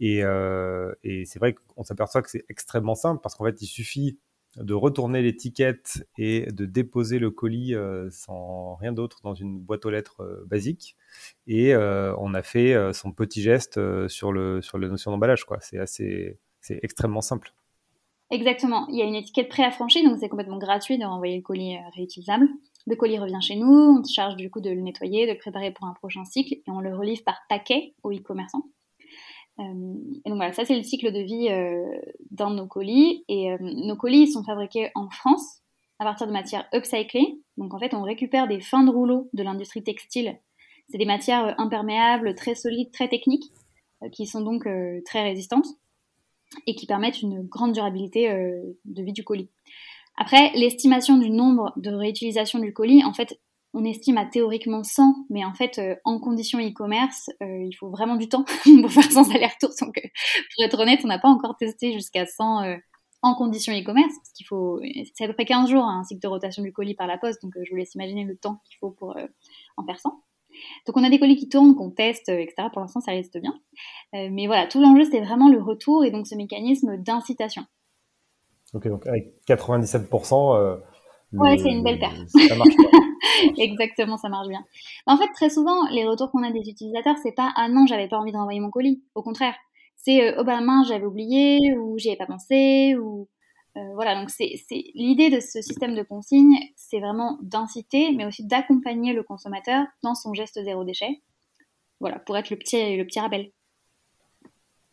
et, 0.00 0.22
euh, 0.22 0.92
et 1.02 1.24
c'est 1.24 1.38
vrai 1.38 1.54
qu'on 1.54 1.82
s'aperçoit 1.82 2.22
que 2.22 2.30
c'est 2.30 2.44
extrêmement 2.48 2.94
simple 2.94 3.20
parce 3.22 3.34
qu'en 3.34 3.44
fait, 3.44 3.60
il 3.62 3.66
suffit 3.66 4.18
de 4.56 4.72
retourner 4.72 5.20
l'étiquette 5.20 6.06
et 6.16 6.50
de 6.50 6.64
déposer 6.64 7.18
le 7.18 7.30
colis 7.30 7.74
euh, 7.74 8.08
sans 8.10 8.74
rien 8.76 8.92
d'autre 8.92 9.20
dans 9.22 9.34
une 9.34 9.58
boîte 9.58 9.84
aux 9.84 9.90
lettres 9.90 10.22
euh, 10.22 10.44
basique. 10.46 10.96
Et 11.46 11.74
on 11.76 12.34
a 12.34 12.42
fait 12.42 12.74
son 12.92 13.12
petit 13.12 13.40
geste 13.42 13.78
sur, 14.08 14.32
le, 14.32 14.60
sur 14.60 14.78
la 14.78 14.88
notion 14.88 15.10
d'emballage. 15.10 15.44
C'est 15.60 15.78
assez, 15.78 16.38
c'est 16.60 16.78
extrêmement 16.82 17.20
simple. 17.20 17.54
Exactement. 18.30 18.86
Il 18.88 18.96
y 18.96 19.02
a 19.02 19.04
une 19.04 19.14
étiquette 19.14 19.48
préaffranchie, 19.48 20.04
donc 20.04 20.18
c'est 20.18 20.28
complètement 20.28 20.58
gratuit 20.58 20.98
de 20.98 21.04
renvoyer 21.04 21.36
le 21.36 21.42
colis 21.42 21.76
réutilisable. 21.94 22.48
Le 22.86 22.96
colis 22.96 23.18
revient 23.18 23.40
chez 23.40 23.56
nous, 23.56 23.98
on 24.00 24.04
se 24.04 24.12
charge 24.12 24.36
du 24.36 24.50
coup 24.50 24.60
de 24.60 24.70
le 24.70 24.80
nettoyer, 24.80 25.26
de 25.26 25.32
le 25.32 25.38
préparer 25.38 25.72
pour 25.72 25.86
un 25.86 25.94
prochain 25.94 26.24
cycle 26.24 26.54
et 26.54 26.70
on 26.70 26.80
le 26.80 26.94
relivre 26.94 27.22
par 27.24 27.38
paquet 27.48 27.94
aux 28.02 28.12
e-commerçants. 28.12 28.64
Et 29.58 30.28
donc 30.28 30.36
voilà, 30.36 30.52
ça 30.52 30.64
c'est 30.64 30.76
le 30.76 30.82
cycle 30.82 31.12
de 31.12 31.20
vie 31.20 31.48
dans 32.30 32.50
nos 32.50 32.66
colis. 32.66 33.24
Et 33.28 33.54
nos 33.60 33.96
colis 33.96 34.28
sont 34.28 34.44
fabriqués 34.44 34.90
en 34.94 35.08
France 35.10 35.62
à 35.98 36.04
partir 36.04 36.26
de 36.26 36.32
matières 36.32 36.68
upcyclées. 36.74 37.40
Donc 37.56 37.72
en 37.72 37.78
fait, 37.78 37.94
on 37.94 38.02
récupère 38.02 38.48
des 38.48 38.60
fins 38.60 38.84
de 38.84 38.90
rouleau 38.90 39.30
de 39.32 39.42
l'industrie 39.42 39.82
textile. 39.82 40.38
C'est 40.88 40.98
des 40.98 41.06
matières 41.06 41.58
imperméables, 41.58 42.34
très 42.34 42.54
solides, 42.54 42.92
très 42.92 43.08
techniques, 43.08 43.50
qui 44.12 44.26
sont 44.26 44.42
donc 44.42 44.68
très 45.04 45.22
résistantes 45.22 45.66
et 46.66 46.74
qui 46.74 46.86
permettent 46.86 47.22
une 47.22 47.42
grande 47.42 47.72
durabilité 47.72 48.28
de 48.84 49.02
vie 49.02 49.12
du 49.12 49.24
colis. 49.24 49.48
Après, 50.18 50.52
l'estimation 50.54 51.18
du 51.18 51.30
nombre 51.30 51.72
de 51.76 51.90
réutilisations 51.90 52.58
du 52.58 52.72
colis, 52.72 53.04
en 53.04 53.12
fait, 53.12 53.40
on 53.76 53.84
estime 53.84 54.16
à 54.16 54.24
théoriquement 54.24 54.82
100, 54.82 55.26
mais 55.28 55.44
en 55.44 55.52
fait, 55.52 55.78
euh, 55.78 55.94
en 56.04 56.18
conditions 56.18 56.58
e-commerce, 56.58 57.28
euh, 57.42 57.62
il 57.62 57.74
faut 57.74 57.90
vraiment 57.90 58.16
du 58.16 58.26
temps 58.26 58.44
pour 58.80 58.90
faire 58.90 59.12
100 59.12 59.34
allers-retours. 59.34 59.70
Donc, 59.82 59.98
euh, 59.98 60.08
pour 60.54 60.64
être 60.64 60.78
honnête, 60.80 61.00
on 61.04 61.08
n'a 61.08 61.18
pas 61.18 61.28
encore 61.28 61.58
testé 61.58 61.92
jusqu'à 61.92 62.24
100 62.24 62.78
en 63.22 63.34
conditions 63.34 63.74
e-commerce, 63.74 64.14
parce 64.14 64.32
qu'il 64.34 64.46
faut, 64.46 64.80
c'est 65.14 65.24
à 65.24 65.28
peu 65.28 65.34
près 65.34 65.44
15 65.44 65.68
jours 65.68 65.82
hein, 65.82 66.00
un 66.00 66.04
cycle 66.04 66.22
de 66.22 66.28
rotation 66.28 66.62
du 66.62 66.72
colis 66.72 66.94
par 66.94 67.06
la 67.06 67.18
poste, 67.18 67.42
donc 67.42 67.52
je 67.62 67.70
vous 67.70 67.76
laisse 67.76 67.94
imaginer 67.94 68.24
le 68.24 68.36
temps 68.36 68.60
qu'il 68.66 68.78
faut 68.78 68.90
pour 68.90 69.16
en 69.76 69.84
faire 69.84 69.98
100. 69.98 70.10
Donc 70.86 70.96
on 70.96 71.04
a 71.04 71.10
des 71.10 71.18
colis 71.18 71.36
qui 71.36 71.48
tournent, 71.48 71.74
qu'on 71.74 71.90
teste, 71.90 72.28
etc. 72.30 72.68
Pour 72.72 72.80
l'instant, 72.80 73.00
ça 73.00 73.12
reste 73.12 73.38
bien. 73.38 73.54
mais 74.12 74.46
voilà, 74.46 74.66
tout 74.66 74.80
l'enjeu, 74.80 75.04
c'est 75.10 75.20
vraiment 75.20 75.48
le 75.48 75.60
retour 75.60 76.04
et 76.04 76.10
donc 76.10 76.26
ce 76.26 76.34
mécanisme 76.34 76.96
d'incitation. 76.98 77.64
Ok, 78.74 78.88
donc 78.88 79.06
avec 79.06 79.34
97%. 79.48 80.78
ouais, 81.32 81.58
c'est 81.58 81.70
une 81.70 81.82
belle 81.82 81.98
perte. 81.98 82.16
Ça 82.48 82.54
marche 82.54 82.74
Exactement, 83.58 84.16
ça 84.16 84.28
marche 84.28 84.48
bien. 84.48 84.64
En 85.06 85.16
fait, 85.16 85.28
très 85.34 85.50
souvent, 85.50 85.88
les 85.90 86.06
retours 86.06 86.30
qu'on 86.30 86.42
a 86.42 86.50
des 86.50 86.68
utilisateurs, 86.68 87.16
c'est 87.22 87.32
pas 87.32 87.52
ah 87.56 87.68
non, 87.68 87.86
j'avais 87.86 88.08
pas 88.08 88.18
envie 88.18 88.32
de 88.32 88.36
renvoyer 88.36 88.60
mon 88.60 88.70
colis. 88.70 89.02
Au 89.14 89.22
contraire, 89.22 89.54
c'est 89.96 90.22
euh, 90.22 90.36
oh 90.38 90.44
bah 90.44 90.60
mince, 90.60 90.88
j'avais 90.88 91.04
oublié 91.04 91.76
ou 91.76 91.98
j'y 91.98 92.08
avais 92.08 92.16
pas 92.16 92.26
pensé 92.26 92.96
ou 92.96 93.28
euh, 93.76 93.80
voilà. 93.94 94.18
Donc 94.18 94.30
c'est 94.30 94.54
l'idée 94.94 95.30
de 95.30 95.40
ce 95.40 95.60
système 95.62 95.94
de 95.94 96.02
consigne, 96.02 96.56
c'est 96.76 97.00
vraiment 97.00 97.38
d'inciter, 97.42 98.12
mais 98.12 98.26
aussi 98.26 98.46
d'accompagner 98.46 99.12
le 99.12 99.22
consommateur 99.22 99.84
dans 100.02 100.14
son 100.14 100.34
geste 100.34 100.62
zéro 100.62 100.84
déchet. 100.84 101.22
Voilà, 102.00 102.18
pour 102.20 102.36
être 102.36 102.50
le 102.50 102.56
petit 102.56 102.96
le 102.96 103.04
petit 103.04 103.20
rappel. 103.20 103.50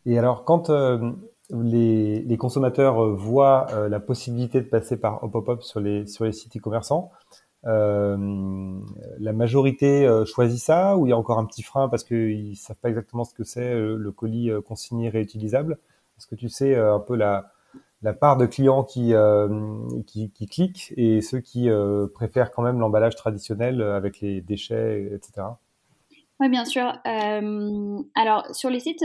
Et 0.06 0.18
alors, 0.18 0.44
quand 0.44 0.68
euh, 0.68 1.12
les, 1.50 2.36
consommateurs 2.38 3.14
voient 3.14 3.66
la 3.88 4.00
possibilité 4.00 4.60
de 4.60 4.66
passer 4.66 4.98
par 4.98 5.22
Hop 5.22 5.62
sur 5.62 5.80
les 5.80 6.06
sur 6.06 6.24
les 6.24 6.32
sites 6.32 6.56
e-commerçants, 6.56 7.10
euh, 7.66 8.78
la 9.18 9.32
majorité 9.32 10.06
euh, 10.06 10.26
choisit 10.26 10.60
ça 10.60 10.98
ou 10.98 11.06
il 11.06 11.10
y 11.10 11.12
a 11.12 11.16
encore 11.16 11.38
un 11.38 11.46
petit 11.46 11.62
frein 11.62 11.88
parce 11.88 12.04
qu'ils 12.04 12.56
savent 12.56 12.76
pas 12.76 12.90
exactement 12.90 13.24
ce 13.24 13.32
que 13.32 13.44
c'est 13.44 13.72
euh, 13.72 13.96
le 13.96 14.12
colis 14.12 14.50
consigné 14.66 15.08
réutilisable? 15.08 15.78
Est-ce 16.18 16.26
que 16.26 16.34
tu 16.34 16.48
sais 16.48 16.76
un 16.76 17.00
peu 17.00 17.16
la, 17.16 17.50
part 18.20 18.36
de 18.36 18.46
clients 18.46 18.84
qui, 18.84 19.14
cliquent 20.48 20.94
et 20.96 21.20
ceux 21.20 21.40
qui 21.40 21.68
préfèrent 22.14 22.52
quand 22.52 22.62
même 22.62 22.78
l'emballage 22.78 23.16
traditionnel 23.16 23.82
avec 23.82 24.20
les 24.20 24.40
déchets, 24.40 25.10
etc. 25.12 25.48
Oui, 26.38 26.48
bien 26.48 26.64
sûr. 26.64 26.92
alors, 27.04 28.54
sur 28.54 28.70
les 28.70 28.78
sites 28.78 29.04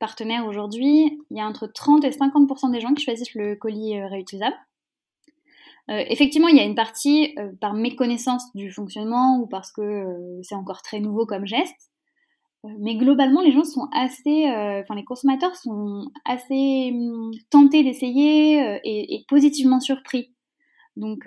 partenaires 0.00 0.46
aujourd'hui, 0.46 1.20
il 1.30 1.36
y 1.36 1.40
a 1.40 1.44
entre 1.44 1.68
30 1.68 2.04
et 2.04 2.10
50% 2.10 2.72
des 2.72 2.80
gens 2.80 2.92
qui 2.92 3.04
choisissent 3.04 3.34
le 3.34 3.54
colis 3.54 4.02
réutilisable. 4.02 4.56
Euh, 5.90 6.04
effectivement, 6.08 6.48
il 6.48 6.56
y 6.56 6.60
a 6.60 6.64
une 6.64 6.74
partie 6.74 7.34
euh, 7.38 7.50
par 7.60 7.74
méconnaissance 7.74 8.44
du 8.54 8.70
fonctionnement 8.70 9.38
ou 9.38 9.46
parce 9.46 9.72
que 9.72 9.82
euh, 9.82 10.40
c'est 10.42 10.54
encore 10.54 10.82
très 10.82 11.00
nouveau 11.00 11.26
comme 11.26 11.46
geste. 11.46 11.90
mais 12.78 12.96
globalement, 12.96 13.40
les 13.42 13.52
gens 13.52 13.64
sont 13.64 13.88
assez, 13.92 14.46
enfin 14.46 14.94
les 14.94 15.04
consommateurs 15.04 15.56
sont 15.56 16.04
assez 16.24 16.92
hum, 16.94 17.32
tentés 17.50 17.82
d'essayer 17.82 18.78
et, 18.84 19.14
et, 19.14 19.24
positivement 19.28 19.80
surpris. 19.80 20.32
Donc 20.96 21.26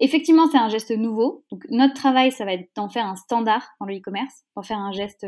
effectivement, 0.00 0.46
c'est 0.50 0.58
un 0.58 0.68
geste 0.68 0.92
nouveau. 0.92 1.44
Donc 1.50 1.64
notre 1.70 1.94
travail, 1.94 2.30
ça 2.30 2.44
va 2.44 2.52
être 2.54 2.70
d'en 2.76 2.88
faire 2.88 3.06
un 3.06 3.16
standard 3.16 3.66
dans 3.80 3.86
le 3.86 3.96
e-commerce, 3.96 4.44
d'en 4.56 4.62
faire 4.62 4.78
un 4.78 4.92
geste 4.92 5.26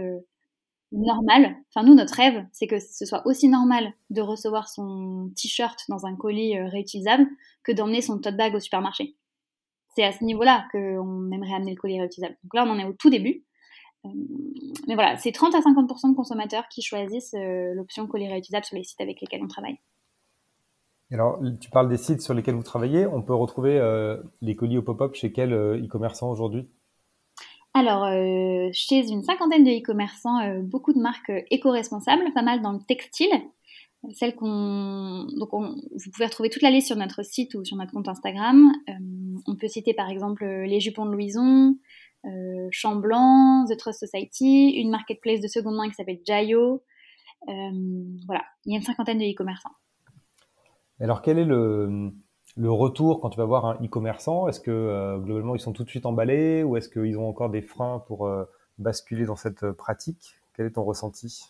normal. 0.93 1.57
Enfin, 1.69 1.87
nous, 1.87 1.95
notre 1.95 2.15
rêve, 2.15 2.45
c'est 2.53 2.67
que 2.67 2.79
ce 2.79 3.05
soit 3.05 3.27
aussi 3.27 3.49
normal 3.49 3.93
de 4.11 4.21
recevoir 4.21 4.69
son 4.69 5.31
t-shirt 5.37 5.79
dans 5.89 6.07
un 6.07 6.15
colis 6.17 6.57
euh, 6.57 6.69
réutilisable 6.69 7.27
que 7.65 7.73
d'emmener 7.73 8.01
son 8.01 8.19
tote 8.19 8.37
bag 8.37 8.55
au 8.55 8.61
supermarché. 8.61 9.17
C'est 9.95 10.05
à 10.05 10.13
ce 10.13 10.23
niveau-là 10.25 10.67
qu'on 10.73 11.31
aimerait 11.33 11.55
amener 11.55 11.73
le 11.75 11.81
colis 11.81 11.99
réutilisable. 11.99 12.37
Donc 12.45 12.55
là, 12.55 12.65
on 12.67 12.71
en 12.71 12.79
est 12.79 12.85
au 12.85 12.93
tout 12.93 13.11
début. 13.11 13.45
Euh, 14.05 14.09
mais 14.87 14.95
voilà, 14.95 15.17
c'est 15.17 15.33
30 15.33 15.55
à 15.55 15.61
50% 15.61 16.11
de 16.11 16.17
consommateurs 16.17 16.69
qui 16.69 16.83
choisissent 16.83 17.35
euh, 17.35 17.75
l'option 17.75 18.07
colis 18.07 18.29
réutilisable 18.29 18.65
sur 18.65 18.77
les 18.77 18.85
sites 18.85 19.01
avec 19.01 19.21
lesquels 19.21 19.43
on 19.43 19.49
travaille. 19.49 19.79
Alors, 21.13 21.41
tu 21.61 21.71
parles 21.71 21.89
des 21.89 21.99
sites 21.99 22.21
sur 22.21 22.35
lesquels 22.35 22.57
vous 22.57 22.65
travaillez. 22.65 23.07
On 23.07 23.23
peut 23.23 23.35
retrouver 23.35 23.81
les 24.41 24.57
colis 24.57 24.77
au 24.77 24.83
pop-up 24.83 25.15
chez 25.15 25.31
quels 25.31 25.53
e-commerçants 25.53 26.29
aujourd'hui? 26.29 26.69
Alors, 27.79 28.05
euh, 28.05 28.71
chez 28.73 29.07
une 29.11 29.23
cinquantaine 29.23 29.63
de 29.63 29.71
e-commerçants, 29.71 30.41
euh, 30.41 30.63
beaucoup 30.63 30.95
de 30.95 30.99
marques 30.99 31.29
euh, 31.29 31.43
éco-responsables, 31.51 32.33
pas 32.33 32.41
mal 32.41 32.63
dans 32.63 32.73
le 32.73 32.79
textile. 32.79 33.29
Donc 34.03 34.15
vous 34.23 36.11
pouvez 36.11 36.25
retrouver 36.25 36.49
toute 36.49 36.63
la 36.63 36.71
liste 36.71 36.87
sur 36.87 36.97
notre 36.97 37.23
site 37.23 37.55
ou 37.55 37.67
sur 37.67 37.77
notre 37.77 37.93
compte 37.93 38.09
Instagram. 38.09 38.73
on 39.47 39.57
peut 39.57 39.69
citer 39.69 39.95
par 39.95 40.09
exemple 40.09 40.47
les 40.47 40.79
jupons 40.81 41.07
de 41.07 41.11
Louison, 41.11 41.77
Chamblanc, 42.71 43.65
The 43.69 43.77
Trust 43.77 44.07
Society, 44.07 44.75
une 44.77 44.91
marketplace 44.91 45.41
de 45.41 45.49
seconde 45.49 45.77
main 45.77 45.89
qui 45.89 45.95
s'appelle 45.95 46.21
Jayo. 46.25 46.85
voilà, 47.47 48.45
il 48.65 48.73
y 48.73 48.75
a 48.75 48.79
une 48.79 48.85
cinquantaine 48.85 49.19
de 49.19 49.25
e-commerçants. 49.25 49.75
Alors, 51.01 51.21
quel 51.21 51.39
est 51.39 51.45
le, 51.45 52.13
le 52.57 52.73
retour 52.73 53.21
quand 53.21 53.31
tu 53.31 53.37
vas 53.37 53.45
voir 53.45 53.67
un 53.67 53.75
e-commerçant 53.85 54.49
Est-ce 54.49 54.61
que 54.61 54.71
euh, 54.71 55.19
globalement 55.19 55.55
ils 55.55 55.61
sont 55.61 55.73
tout 55.73 55.85
de 55.85 55.91
suite 55.91 56.07
emballés 56.07 56.63
ou 56.63 56.77
est-ce 56.77 56.89
qu'ils 56.89 57.19
ont 57.19 57.29
encore 57.29 57.51
des 57.51 57.63
freins 57.63 58.03
pour 58.07 58.27
euh, 58.27 58.45
basculer 58.79 59.27
dans 59.27 59.37
cette 59.37 59.63
euh, 59.63 59.73
pratique? 59.73 60.37
Quel 60.55 60.67
est 60.67 60.71
ton 60.71 60.85
ressenti? 60.85 61.45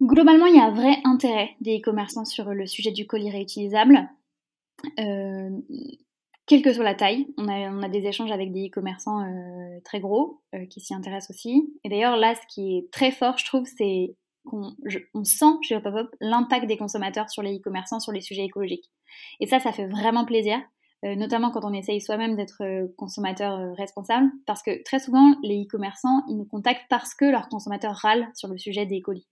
Globalement, 0.00 0.46
il 0.46 0.56
y 0.56 0.58
a 0.58 0.64
un 0.64 0.74
vrai 0.74 0.96
intérêt 1.04 1.50
des 1.60 1.78
e-commerçants 1.78 2.24
sur 2.24 2.46
le 2.52 2.66
sujet 2.66 2.90
du 2.90 3.06
colis 3.06 3.30
réutilisable. 3.30 4.08
quelle 4.96 6.62
que 6.62 6.72
soit 6.72 6.82
la 6.82 6.96
taille, 6.96 7.28
on 7.36 7.46
a, 7.46 7.88
des 7.88 8.04
échanges 8.06 8.32
avec 8.32 8.52
des 8.52 8.66
e-commerçants 8.66 9.24
très 9.84 10.00
gros 10.00 10.40
qui 10.70 10.80
s'y 10.80 10.92
intéressent 10.92 11.36
aussi. 11.36 11.72
Et 11.84 11.88
d'ailleurs, 11.88 12.16
là, 12.16 12.34
ce 12.34 12.40
qui 12.52 12.78
est 12.78 12.90
très 12.90 13.12
fort, 13.12 13.38
je 13.38 13.44
trouve, 13.44 13.64
c'est 13.64 14.16
qu'on 14.44 14.74
on 15.14 15.24
sent 15.24 15.54
chez 15.62 15.76
Hop 15.76 15.86
l'impact 16.20 16.66
des 16.66 16.76
consommateurs 16.76 17.30
sur 17.30 17.42
les 17.42 17.58
e-commerçants, 17.58 18.00
sur 18.00 18.12
les 18.12 18.20
sujets 18.20 18.44
écologiques. 18.44 18.90
Et 19.40 19.46
ça, 19.46 19.60
ça 19.60 19.72
fait 19.72 19.86
vraiment 19.86 20.24
plaisir, 20.24 20.58
euh, 21.04 21.14
notamment 21.14 21.50
quand 21.50 21.64
on 21.64 21.72
essaye 21.72 22.00
soi-même 22.00 22.36
d'être 22.36 22.62
euh, 22.62 22.88
consommateur 22.96 23.58
euh, 23.58 23.72
responsable, 23.74 24.30
parce 24.46 24.62
que 24.62 24.82
très 24.82 24.98
souvent, 24.98 25.34
les 25.42 25.64
e-commerçants, 25.64 26.22
ils 26.28 26.36
nous 26.36 26.46
contactent 26.46 26.86
parce 26.88 27.14
que 27.14 27.24
leurs 27.24 27.48
consommateurs 27.48 27.94
râlent 27.94 28.28
sur 28.34 28.48
le 28.48 28.58
sujet 28.58 28.86
des 28.86 29.00
colis. 29.00 29.26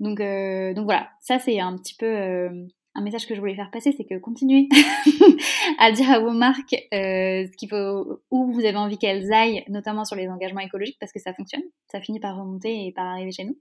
Donc, 0.00 0.18
donc 0.18 0.84
voilà, 0.84 1.10
ça 1.20 1.38
c'est 1.38 1.60
un 1.60 1.76
petit 1.76 1.94
peu 1.94 2.66
un 2.94 3.02
message 3.02 3.26
que 3.26 3.34
je 3.34 3.40
voulais 3.40 3.54
faire 3.54 3.70
passer, 3.70 3.92
c'est 3.92 4.04
que 4.04 4.18
continuez 4.18 4.68
à 5.78 5.92
dire 5.92 6.10
à 6.10 6.20
vos 6.20 6.32
marques 6.32 6.74
euh, 6.92 7.46
ce 7.46 7.66
faut, 7.66 8.20
où 8.30 8.52
vous 8.52 8.60
avez 8.60 8.76
envie 8.76 8.98
qu'elles 8.98 9.32
aillent, 9.32 9.64
notamment 9.68 10.04
sur 10.04 10.16
les 10.16 10.28
engagements 10.28 10.60
écologiques, 10.60 10.98
parce 11.00 11.12
que 11.12 11.20
ça 11.20 11.32
fonctionne. 11.32 11.62
Ça 11.90 12.00
finit 12.00 12.20
par 12.20 12.36
remonter 12.36 12.86
et 12.86 12.92
par 12.92 13.06
arriver 13.06 13.32
chez 13.32 13.44
nous. 13.44 13.58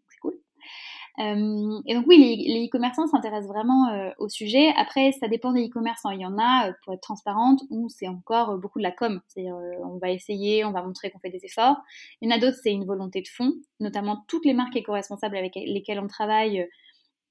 Euh, 1.19 1.81
et 1.85 1.93
donc 1.93 2.05
oui, 2.07 2.45
les 2.47 2.67
e-commerçants 2.67 3.07
s'intéressent 3.07 3.49
vraiment 3.49 3.89
euh, 3.89 4.09
au 4.17 4.29
sujet. 4.29 4.73
Après, 4.77 5.11
ça 5.13 5.27
dépend 5.27 5.51
des 5.51 5.67
e-commerçants. 5.67 6.11
Il 6.11 6.21
y 6.21 6.25
en 6.25 6.37
a, 6.37 6.71
pour 6.83 6.93
être 6.93 7.01
transparente, 7.01 7.61
où 7.69 7.89
c'est 7.89 8.07
encore 8.07 8.57
beaucoup 8.57 8.79
de 8.79 8.83
la 8.83 8.91
com. 8.91 9.19
C'est-à-dire, 9.27 9.55
on 9.83 9.97
va 9.97 10.09
essayer, 10.11 10.63
on 10.65 10.71
va 10.71 10.81
montrer 10.81 11.11
qu'on 11.11 11.19
fait 11.19 11.29
des 11.29 11.45
efforts. 11.45 11.77
Il 12.21 12.29
y 12.29 12.33
en 12.33 12.35
a 12.35 12.39
d'autres, 12.39 12.57
c'est 12.63 12.71
une 12.71 12.85
volonté 12.85 13.21
de 13.21 13.27
fond. 13.27 13.53
Notamment 13.79 14.23
toutes 14.27 14.45
les 14.45 14.53
marques 14.53 14.75
éco-responsables 14.75 15.35
avec 15.35 15.55
lesquelles 15.55 15.99
on 15.99 16.07
travaille 16.07 16.67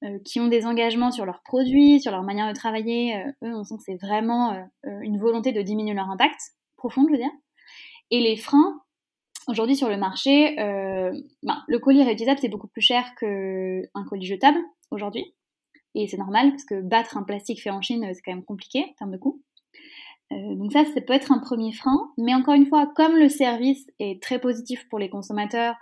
euh, 0.02 0.18
qui 0.24 0.40
ont 0.40 0.48
des 0.48 0.64
engagements 0.64 1.10
sur 1.10 1.26
leurs 1.26 1.42
produits, 1.42 2.00
sur 2.00 2.10
leur 2.10 2.22
manière 2.22 2.48
de 2.48 2.54
travailler, 2.54 3.16
euh, 3.16 3.48
eux, 3.48 3.54
on 3.54 3.64
sent 3.64 3.76
que 3.76 3.82
c'est 3.82 4.00
vraiment 4.00 4.54
euh, 4.54 5.00
une 5.02 5.18
volonté 5.18 5.52
de 5.52 5.60
diminuer 5.60 5.92
leur 5.92 6.08
impact 6.08 6.40
profond, 6.78 7.04
je 7.06 7.12
veux 7.12 7.18
dire. 7.18 7.30
Et 8.10 8.20
les 8.20 8.38
freins, 8.38 8.80
aujourd'hui 9.50 9.76
sur 9.76 9.88
le 9.88 9.96
marché, 9.96 10.54
ben, 10.56 11.64
le 11.68 11.78
colis 11.78 12.02
réutilisable, 12.02 12.40
c'est 12.40 12.48
beaucoup 12.48 12.68
plus 12.68 12.80
cher 12.80 13.14
qu'un 13.16 14.04
colis 14.08 14.26
jetable 14.26 14.58
aujourd'hui. 14.90 15.34
Et 15.94 16.06
c'est 16.08 16.16
normal, 16.16 16.50
parce 16.50 16.64
que 16.64 16.80
battre 16.80 17.16
un 17.16 17.22
plastique 17.24 17.62
fait 17.62 17.70
en 17.70 17.82
Chine, 17.82 18.08
c'est 18.14 18.22
quand 18.22 18.32
même 18.32 18.44
compliqué 18.44 18.84
en 18.84 18.94
termes 18.98 19.12
de 19.12 19.18
coût. 19.18 19.42
donc 20.30 20.72
ça, 20.72 20.84
ça 20.84 21.00
peut 21.00 21.12
être 21.12 21.32
un 21.32 21.38
premier 21.38 21.72
frein. 21.72 22.12
Mais 22.16 22.34
encore 22.34 22.54
une 22.54 22.66
fois, 22.66 22.90
comme 22.94 23.16
le 23.16 23.28
service 23.28 23.86
est 23.98 24.22
très 24.22 24.40
positif 24.40 24.88
pour 24.88 24.98
les 24.98 25.10
consommateurs 25.10 25.74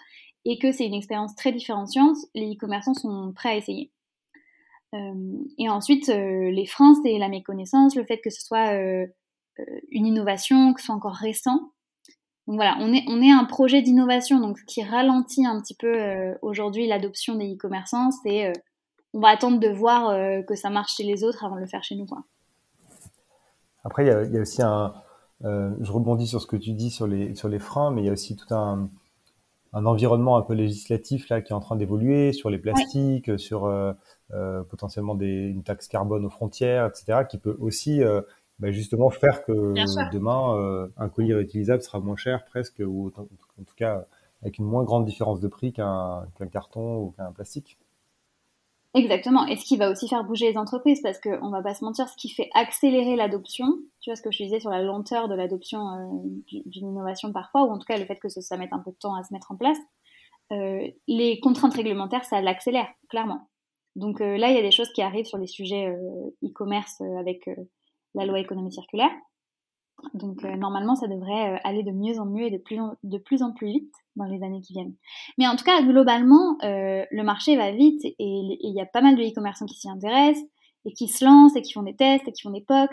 et 0.45 0.59
que 0.59 0.73
c'est 0.73 0.87
une 0.87 0.95
expérience 0.95 1.35
très 1.35 1.53
différenciante, 1.53 2.17
les 2.35 2.55
e-commerçants 2.55 2.95
sont 2.95 3.33
prêts 3.35 3.51
à 3.51 3.57
essayer. 3.57 3.93
Euh, 4.95 5.45
et 5.59 5.69
ensuite, 5.69 6.09
euh, 6.09 6.51
les 6.51 6.67
freins, 6.67 6.95
c'est 7.05 7.19
la 7.19 7.29
méconnaissance, 7.29 7.95
le 7.95 8.05
fait 8.05 8.19
que 8.19 8.31
ce 8.31 8.41
soit 8.41 8.73
euh, 8.73 9.07
une 9.91 10.07
innovation, 10.07 10.73
que 10.73 10.81
ce 10.81 10.87
soit 10.87 10.95
encore 10.95 11.15
récent. 11.15 11.73
Donc 12.49 12.57
voilà, 12.57 12.79
on 12.81 12.95
est, 12.95 13.05
on 13.09 13.21
est 13.21 13.31
un 13.31 13.45
projet 13.45 13.83
d'innovation, 13.83 14.41
donc 14.41 14.59
ce 14.59 14.65
qui 14.65 14.83
ralentit 14.83 15.45
un 15.45 15.61
petit 15.61 15.75
peu 15.75 16.01
euh, 16.01 16.35
aujourd'hui 16.41 16.87
l'adoption 16.87 17.35
des 17.35 17.53
e-commerçants, 17.53 18.11
c'est 18.11 18.47
euh, 18.47 18.53
on 19.13 19.21
va 19.21 19.29
attendre 19.29 19.61
de 19.61 19.69
voir 19.69 20.09
euh, 20.09 20.41
que 20.41 20.55
ça 20.55 20.71
marche 20.71 20.97
chez 20.97 21.03
les 21.03 21.25
autres 21.25 21.45
avant 21.45 21.57
de 21.57 21.61
le 21.61 21.67
faire 21.67 21.85
chez 21.85 21.95
nous. 21.95 22.07
Quoi. 22.07 22.25
Après, 23.85 24.05
il 24.05 24.09
y 24.09 24.11
a, 24.11 24.23
il 24.23 24.33
y 24.33 24.39
a 24.39 24.41
aussi 24.41 24.63
un, 24.63 24.95
je 25.43 25.93
rebondis 25.93 26.27
sur 26.27 26.41
ce 26.41 26.47
que 26.47 26.57
tu 26.57 26.73
dis 26.73 26.91
sur 26.91 27.07
les, 27.07 27.35
sur 27.35 27.51
les 27.51 27.59
freins, 27.59 27.91
mais 27.91 28.01
il 28.01 28.07
y 28.07 28.09
a 28.09 28.13
aussi 28.13 28.35
tout 28.35 28.55
un, 28.55 28.89
un 29.75 29.85
environnement 29.85 30.39
un 30.39 30.43
peu 30.43 30.55
législatif 30.55 31.29
là 31.29 31.43
qui 31.43 31.53
est 31.53 31.57
en 31.57 31.61
train 31.61 31.77
d'évoluer 31.77 32.33
sur 32.33 32.49
les 32.49 32.59
plastiques, 32.59 33.29
ouais. 33.29 33.37
sur 33.37 33.67
euh, 34.35 34.63
potentiellement 34.65 35.15
des, 35.15 35.27
une 35.27 35.63
taxe 35.63 35.89
carbone 35.89 36.27
aux 36.27 36.31
frontières, 36.31 36.85
etc., 36.85 37.21
qui 37.27 37.39
peut 37.39 37.57
aussi 37.61 38.03
euh, 38.03 38.21
bah, 38.59 38.71
justement 38.71 39.11
faire 39.11 39.45
que 39.45 39.53
demain 40.13 40.57
euh, 40.57 40.89
un 40.97 41.09
colis 41.09 41.35
réutilisable 41.35 41.83
sera 41.83 42.01
moins 42.01 42.17
cher 42.17 42.45
presque, 42.45 42.83
ou 42.85 43.13
en 43.17 43.65
tout 43.65 43.75
cas 43.77 44.07
avec 44.43 44.59
une 44.59 44.67
moins 44.67 44.85
grande 44.85 45.05
différence 45.05 45.41
de 45.41 45.49
prix 45.49 45.73
qu'un 45.73 46.27
carton 46.53 46.99
ou 46.99 47.11
qu'un 47.17 47.33
plastique. 47.33 47.79
Exactement. 48.95 49.47
Et 49.47 49.57
ce 49.57 49.65
qui 49.65 49.77
va 49.77 49.91
aussi 49.91 50.09
faire 50.09 50.25
bouger 50.25 50.51
les 50.51 50.57
entreprises, 50.57 51.01
parce 51.03 51.21
qu'on 51.21 51.51
va 51.51 51.63
pas 51.63 51.75
se 51.75 51.85
mentir, 51.85 52.09
ce 52.09 52.17
qui 52.17 52.31
fait 52.31 52.49
accélérer 52.55 53.17
l'adoption, 53.17 53.67
tu 54.01 54.11
vois 54.11 54.17
ce 54.17 54.23
que 54.23 54.31
je 54.31 54.43
disais 54.43 54.61
sur 54.61 54.71
la 54.71 54.83
lenteur 54.83 55.29
de 55.29 55.35
l'adoption 55.35 55.81
euh, 55.89 56.59
d'une 56.67 56.89
innovation 56.89 57.33
parfois, 57.33 57.65
ou 57.65 57.71
en 57.71 57.79
tout 57.79 57.87
cas 57.87 57.99
le 57.99 58.07
fait 58.07 58.17
que 58.17 58.29
ça, 58.29 58.41
ça 58.41 58.57
mette 58.57 58.73
un 58.73 58.79
peu 58.79 58.91
de 58.91 58.97
temps 58.97 59.15
à 59.15 59.23
se 59.25 59.33
mettre 59.33 59.53
en 59.53 59.57
place, 59.57 59.79
euh, 60.53 60.89
les 61.07 61.39
contraintes 61.41 61.75
réglementaires, 61.75 62.25
ça 62.25 62.41
l'accélère, 62.41 62.89
clairement. 63.09 63.49
Donc 63.99 64.21
euh, 64.21 64.37
là, 64.37 64.51
il 64.51 64.55
y 64.55 64.59
a 64.59 64.63
des 64.63 64.71
choses 64.71 64.93
qui 64.93 65.03
arrivent 65.03 65.27
sur 65.27 65.39
les 65.39 65.49
sujets 65.49 65.87
euh, 65.87 66.31
e-commerce 66.45 67.01
euh, 67.01 67.19
avec 67.19 67.51
la 68.15 68.27
loi 68.27 68.41
économie 68.41 68.73
circulaire. 68.73 69.11
Donc 70.15 70.45
normalement, 70.45 70.95
ça 70.95 71.09
devrait 71.09 71.61
aller 71.65 71.83
de 71.83 71.91
mieux 71.91 72.21
en 72.21 72.27
mieux 72.27 72.47
et 72.47 72.51
de 72.51 72.59
plus 72.59 72.79
en, 72.79 72.95
de 73.03 73.19
plus 73.19 73.43
en 73.43 73.53
plus 73.53 73.67
vite 73.67 73.95
dans 74.15 74.27
les 74.27 74.43
années 74.45 74.61
qui 74.61 74.73
viennent. 74.73 74.95
Mais 75.39 75.49
en 75.49 75.57
tout 75.57 75.65
cas, 75.65 75.83
globalement, 75.83 76.57
le 76.63 77.23
marché 77.23 77.57
va 77.57 77.73
vite 77.73 78.05
et 78.05 78.15
il 78.19 78.73
y 78.75 78.81
a 78.81 78.87
pas 78.87 79.01
mal 79.01 79.17
de 79.17 79.23
e-commerçants 79.23 79.67
qui 79.67 79.75
s'y 79.75 79.91
intéressent 79.91 80.45
et 80.85 80.93
qui 80.93 81.09
se 81.09 81.25
lancent 81.25 81.57
et 81.57 81.63
qui 81.63 81.73
font 81.73 81.83
des 81.83 81.97
tests 81.97 82.29
et 82.29 82.33
qui 82.33 82.43
font 82.43 82.51
des 82.51 82.61
POC. 82.61 82.91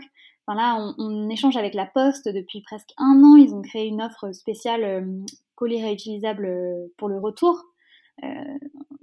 Enfin 0.47 0.57
là, 0.57 0.93
on, 0.99 1.29
échange 1.29 1.57
avec 1.57 1.73
La 1.73 1.87
Poste 1.87 2.29
depuis 2.29 2.61
presque 2.61 2.91
un 2.97 3.21
an. 3.23 3.35
Ils 3.35 3.53
ont 3.55 3.61
créé 3.61 3.87
une 3.87 4.01
offre 4.01 4.31
spéciale 4.31 4.83
euh, 4.83 5.25
colis 5.55 5.81
réutilisable 5.81 6.47
pour 6.97 7.09
le 7.09 7.19
retour. 7.19 7.63
Euh, 8.23 8.27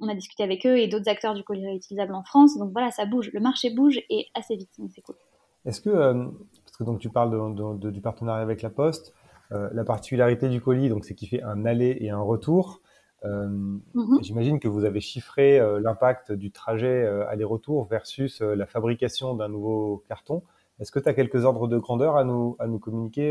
on 0.01 0.09
a 0.09 0.15
discuté 0.15 0.43
avec 0.43 0.65
eux 0.67 0.79
et 0.79 0.89
d'autres 0.89 1.09
acteurs 1.09 1.35
du 1.35 1.43
colis 1.43 1.67
réutilisable 1.67 2.15
en 2.15 2.23
France. 2.23 2.57
Donc 2.59 2.71
voilà, 2.73 2.91
ça 2.91 3.07
bouge. 3.07 3.31
Le 3.33 3.41
marché 3.41 3.71
bouge 3.71 4.01
et 4.09 4.29
assez 4.35 4.57
vite. 4.57 4.71
Donc 4.79 4.91
c'est 4.95 5.03
cool. 5.03 5.17
Est-ce 5.65 5.81
que, 5.81 5.91
euh, 5.91 6.25
parce 6.65 6.77
que 6.77 6.85
donc 6.85 6.99
tu 6.99 7.09
parles 7.09 7.31
de, 7.31 7.79
de, 7.79 7.91
du 7.91 8.01
partenariat 8.01 8.43
avec 8.43 8.63
La 8.63 8.71
Poste, 8.71 9.15
euh, 9.53 9.69
la 9.73 9.85
particularité 9.85 10.49
du 10.49 10.61
colis, 10.61 10.89
donc 10.89 11.05
c'est 11.05 11.15
qu'il 11.15 11.29
fait 11.29 11.43
un 11.43 11.65
aller 11.65 11.97
et 12.01 12.11
un 12.11 12.21
retour. 12.21 12.81
Euh, 13.25 13.47
mm 13.47 13.81
-hmm. 13.95 14.23
J'imagine 14.23 14.59
que 14.59 14.69
vous 14.69 14.85
avez 14.85 15.01
chiffré 15.01 15.61
l'impact 15.81 16.33
du 16.33 16.51
trajet 16.51 17.07
aller-retour 17.33 17.87
versus 17.87 18.41
la 18.41 18.67
fabrication 18.67 19.37
d'un 19.37 19.49
nouveau 19.49 20.03
carton. 20.09 20.43
Est-ce 20.81 20.91
que 20.91 21.01
tu 21.01 21.09
as 21.09 21.15
quelques 21.15 21.45
ordres 21.45 21.69
de 21.69 21.79
grandeur 21.79 22.17
à 22.17 22.25
nous, 22.25 22.57
à 22.59 22.67
nous 22.67 22.81
communiquer 22.81 23.29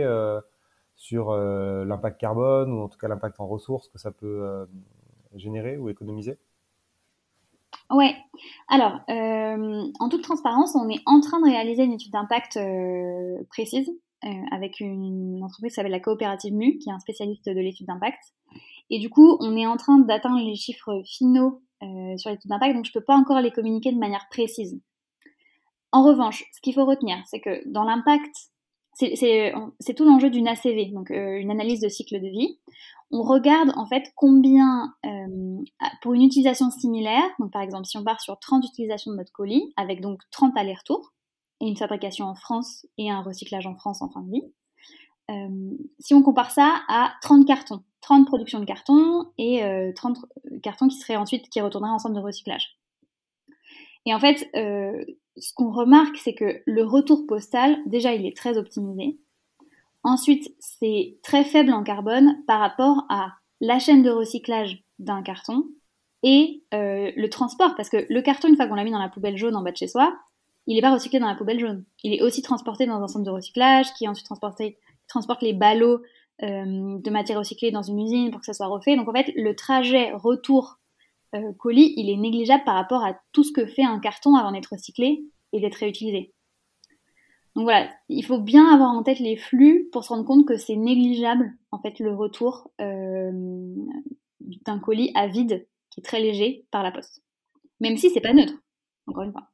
sur 0.95 1.23
l'impact 1.89 2.17
carbone 2.21 2.71
ou 2.73 2.79
en 2.85 2.87
tout 2.87 2.99
cas 3.01 3.09
l'impact 3.09 3.39
en 3.41 3.47
ressources 3.47 3.89
que 3.89 3.99
ça 3.99 4.11
peut 4.11 4.65
générer 5.35 5.77
ou 5.77 5.89
économiser? 5.89 6.37
Ouais. 7.91 8.15
Alors, 8.69 8.99
euh, 9.09 9.91
en 9.99 10.09
toute 10.09 10.23
transparence, 10.23 10.75
on 10.75 10.89
est 10.89 11.01
en 11.05 11.19
train 11.19 11.39
de 11.39 11.45
réaliser 11.45 11.83
une 11.83 11.93
étude 11.93 12.11
d'impact 12.11 12.57
euh, 12.57 13.43
précise 13.49 13.89
euh, 14.23 14.29
avec 14.51 14.79
une 14.79 15.41
entreprise 15.43 15.71
qui 15.71 15.75
s'appelle 15.75 15.91
la 15.91 15.99
coopérative 15.99 16.53
MU, 16.53 16.77
qui 16.77 16.89
est 16.89 16.93
un 16.93 16.99
spécialiste 16.99 17.47
de 17.47 17.59
l'étude 17.59 17.87
d'impact. 17.87 18.19
Et 18.89 18.99
du 18.99 19.09
coup, 19.09 19.37
on 19.39 19.57
est 19.57 19.65
en 19.65 19.77
train 19.77 19.99
d'atteindre 19.99 20.43
les 20.43 20.55
chiffres 20.55 21.01
finaux 21.05 21.61
euh, 21.83 22.15
sur 22.17 22.29
l'étude 22.29 22.49
d'impact, 22.49 22.75
donc 22.75 22.85
je 22.85 22.91
peux 22.91 23.03
pas 23.03 23.15
encore 23.15 23.41
les 23.41 23.51
communiquer 23.51 23.91
de 23.91 23.97
manière 23.97 24.27
précise. 24.29 24.79
En 25.91 26.03
revanche, 26.03 26.45
ce 26.53 26.61
qu'il 26.61 26.73
faut 26.73 26.85
retenir, 26.85 27.17
c'est 27.25 27.39
que 27.39 27.67
dans 27.67 27.83
l'impact, 27.83 28.50
c'est 28.93 29.93
tout 29.95 30.05
l'enjeu 30.05 30.29
d'une 30.29 30.47
ACV, 30.47 30.91
donc 30.93 31.11
euh, 31.11 31.37
une 31.37 31.51
analyse 31.51 31.79
de 31.79 31.89
cycle 31.89 32.19
de 32.21 32.27
vie. 32.27 32.59
On 33.09 33.23
regarde 33.23 33.71
en 33.75 33.85
fait 33.85 34.11
combien, 34.15 34.93
euh, 35.05 35.57
pour 36.01 36.13
une 36.13 36.23
utilisation 36.23 36.69
similaire, 36.69 37.23
donc 37.39 37.51
par 37.51 37.61
exemple 37.61 37.85
si 37.85 37.97
on 37.97 38.03
part 38.03 38.21
sur 38.21 38.39
30 38.39 38.65
utilisations 38.65 39.11
de 39.11 39.17
notre 39.17 39.31
colis, 39.31 39.73
avec 39.75 40.01
donc 40.01 40.21
30 40.31 40.55
allers-retours, 40.57 41.13
et 41.59 41.67
une 41.67 41.77
fabrication 41.77 42.25
en 42.25 42.35
France 42.35 42.85
et 42.97 43.11
un 43.11 43.21
recyclage 43.21 43.67
en 43.67 43.75
France 43.75 44.01
en 44.01 44.09
fin 44.09 44.21
de 44.21 44.31
vie, 44.31 44.43
euh, 45.31 45.77
si 45.99 46.13
on 46.13 46.23
compare 46.23 46.51
ça 46.51 46.81
à 46.87 47.13
30 47.21 47.45
cartons, 47.45 47.83
30 48.01 48.25
productions 48.25 48.59
de 48.59 48.65
cartons 48.65 49.25
et 49.37 49.63
euh, 49.63 49.91
30 49.95 50.17
cartons 50.63 50.87
qui 50.87 50.97
seraient 50.97 51.15
ensuite, 51.15 51.49
qui 51.49 51.61
retourneraient 51.61 51.91
en 51.91 51.99
centre 51.99 52.15
de 52.15 52.19
recyclage. 52.19 52.77
Et 54.05 54.13
en 54.13 54.19
fait, 54.19 54.49
euh, 54.55 55.03
ce 55.37 55.53
qu'on 55.53 55.71
remarque, 55.71 56.17
c'est 56.17 56.33
que 56.33 56.61
le 56.65 56.83
retour 56.83 57.25
postal, 57.27 57.77
déjà, 57.85 58.13
il 58.13 58.25
est 58.25 58.35
très 58.35 58.57
optimisé. 58.57 59.19
Ensuite, 60.03 60.53
c'est 60.59 61.17
très 61.23 61.43
faible 61.43 61.71
en 61.73 61.83
carbone 61.83 62.37
par 62.47 62.59
rapport 62.59 63.05
à 63.09 63.33
la 63.59 63.77
chaîne 63.79 64.01
de 64.01 64.09
recyclage 64.09 64.83
d'un 64.97 65.21
carton 65.21 65.65
et 66.23 66.63
euh, 66.73 67.11
le 67.15 67.29
transport, 67.29 67.75
parce 67.75 67.89
que 67.89 68.05
le 68.09 68.21
carton, 68.21 68.47
une 68.47 68.55
fois 68.55 68.67
qu'on 68.67 68.75
l'a 68.75 68.83
mis 68.83 68.91
dans 68.91 68.99
la 68.99 69.09
poubelle 69.09 69.37
jaune 69.37 69.55
en 69.55 69.61
bas 69.61 69.71
de 69.71 69.77
chez 69.77 69.87
soi, 69.87 70.15
il 70.67 70.75
n'est 70.75 70.81
pas 70.81 70.93
recyclé 70.93 71.19
dans 71.19 71.27
la 71.27 71.35
poubelle 71.35 71.59
jaune. 71.59 71.85
Il 72.03 72.13
est 72.13 72.21
aussi 72.21 72.41
transporté 72.41 72.85
dans 72.85 73.01
un 73.01 73.07
centre 73.07 73.25
de 73.25 73.31
recyclage 73.31 73.93
qui 73.93 74.07
ensuite 74.07 74.27
transporte 74.27 75.41
les 75.41 75.53
ballots 75.53 76.01
euh, 76.43 76.99
de 76.99 77.09
matière 77.09 77.39
recyclée 77.39 77.71
dans 77.71 77.81
une 77.81 77.99
usine 77.99 78.31
pour 78.31 78.39
que 78.39 78.45
ça 78.45 78.53
soit 78.53 78.67
refait. 78.67 78.95
Donc 78.95 79.07
en 79.07 79.13
fait, 79.13 79.31
le 79.35 79.55
trajet 79.55 80.11
retour 80.13 80.79
euh, 81.33 81.53
colis, 81.53 81.93
il 81.95 82.09
est 82.09 82.17
négligeable 82.17 82.63
par 82.65 82.75
rapport 82.75 83.03
à 83.03 83.17
tout 83.31 83.43
ce 83.43 83.53
que 83.53 83.65
fait 83.65 83.83
un 83.83 83.99
carton 83.99 84.35
avant 84.35 84.51
d'être 84.51 84.71
recyclé 84.71 85.23
et 85.53 85.61
d'être 85.61 85.75
réutilisé. 85.75 86.33
Donc 87.55 87.63
voilà, 87.65 87.89
il 88.09 88.23
faut 88.23 88.39
bien 88.39 88.73
avoir 88.73 88.91
en 88.91 89.03
tête 89.03 89.19
les 89.19 89.37
flux 89.37 89.89
pour 89.91 90.03
se 90.03 90.09
rendre 90.09 90.25
compte 90.25 90.47
que 90.47 90.57
c'est 90.57 90.75
négligeable 90.75 91.53
en 91.71 91.79
fait 91.79 91.99
le 91.99 92.13
retour 92.13 92.69
euh, 92.79 93.31
d'un 94.39 94.79
colis 94.79 95.11
à 95.15 95.27
vide 95.27 95.67
qui 95.89 95.99
est 95.99 96.03
très 96.03 96.21
léger 96.21 96.65
par 96.71 96.83
la 96.83 96.91
poste. 96.91 97.21
Même 97.81 97.97
si 97.97 98.09
c'est 98.09 98.21
pas 98.21 98.33
neutre, 98.33 98.53
encore 99.07 99.23
une 99.23 99.31
fois. 99.31 99.47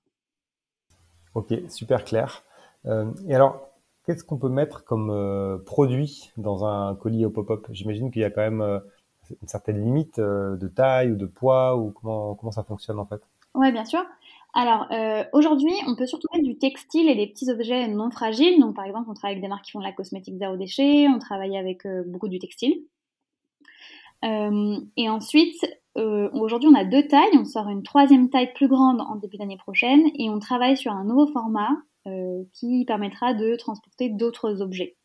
Ok, 1.33 1.53
super 1.69 2.03
clair. 2.03 2.43
Euh, 2.85 3.11
et 3.27 3.33
alors, 3.33 3.69
qu'est-ce 4.05 4.23
qu'on 4.23 4.37
peut 4.37 4.49
mettre 4.49 4.83
comme 4.83 5.63
produit 5.65 6.31
dans 6.37 6.65
un 6.65 6.95
colis 6.95 7.25
au 7.25 7.31
pop-up 7.31 7.67
J'imagine 7.71 8.11
qu'il 8.11 8.21
y 8.21 8.25
a 8.25 8.31
quand 8.31 8.41
même 8.41 8.81
une 9.41 9.47
certaine 9.47 9.83
limite 9.83 10.19
euh, 10.19 10.57
de 10.57 10.67
taille 10.67 11.11
ou 11.11 11.15
de 11.15 11.25
poids 11.25 11.77
ou 11.77 11.91
comment, 11.91 12.35
comment 12.35 12.51
ça 12.51 12.63
fonctionne 12.63 12.99
en 12.99 13.05
fait? 13.05 13.21
Ouais, 13.53 13.71
bien 13.71 13.85
sûr. 13.85 14.05
Alors 14.53 14.87
euh, 14.91 15.23
aujourd'hui, 15.33 15.73
on 15.87 15.95
peut 15.95 16.05
surtout 16.05 16.27
mettre 16.33 16.45
du 16.45 16.57
textile 16.57 17.09
et 17.09 17.15
des 17.15 17.27
petits 17.27 17.49
objets 17.51 17.87
non 17.87 18.09
fragiles. 18.09 18.59
Donc 18.59 18.75
par 18.75 18.85
exemple, 18.85 19.07
on 19.09 19.13
travaille 19.13 19.33
avec 19.33 19.43
des 19.43 19.47
marques 19.47 19.65
qui 19.65 19.71
font 19.71 19.79
de 19.79 19.83
la 19.83 19.91
cosmétique 19.91 20.37
zéro 20.37 20.57
déchet, 20.57 21.07
on 21.07 21.19
travaille 21.19 21.57
avec 21.57 21.85
euh, 21.85 22.03
beaucoup 22.07 22.27
du 22.27 22.39
textile. 22.39 22.81
Euh, 24.25 24.79
et 24.95 25.09
ensuite, 25.09 25.63
aujourd'hui, 25.95 26.69
on 26.71 26.75
a 26.75 26.85
deux 26.85 27.07
tailles. 27.07 27.37
On 27.37 27.45
sort 27.45 27.69
une 27.69 27.83
troisième 27.83 28.29
taille 28.29 28.51
plus 28.53 28.67
grande 28.67 29.01
en 29.01 29.15
début 29.15 29.37
d'année 29.37 29.57
prochaine 29.57 30.09
et 30.15 30.29
on 30.29 30.39
travaille 30.39 30.77
sur 30.77 30.91
un 30.91 31.03
nouveau 31.03 31.27
format 31.27 31.69
qui 32.53 32.85
permettra 32.85 33.33
de 33.33 33.57
transporter 33.57 34.07
d'autres 34.07 34.61
objets. 34.61 34.95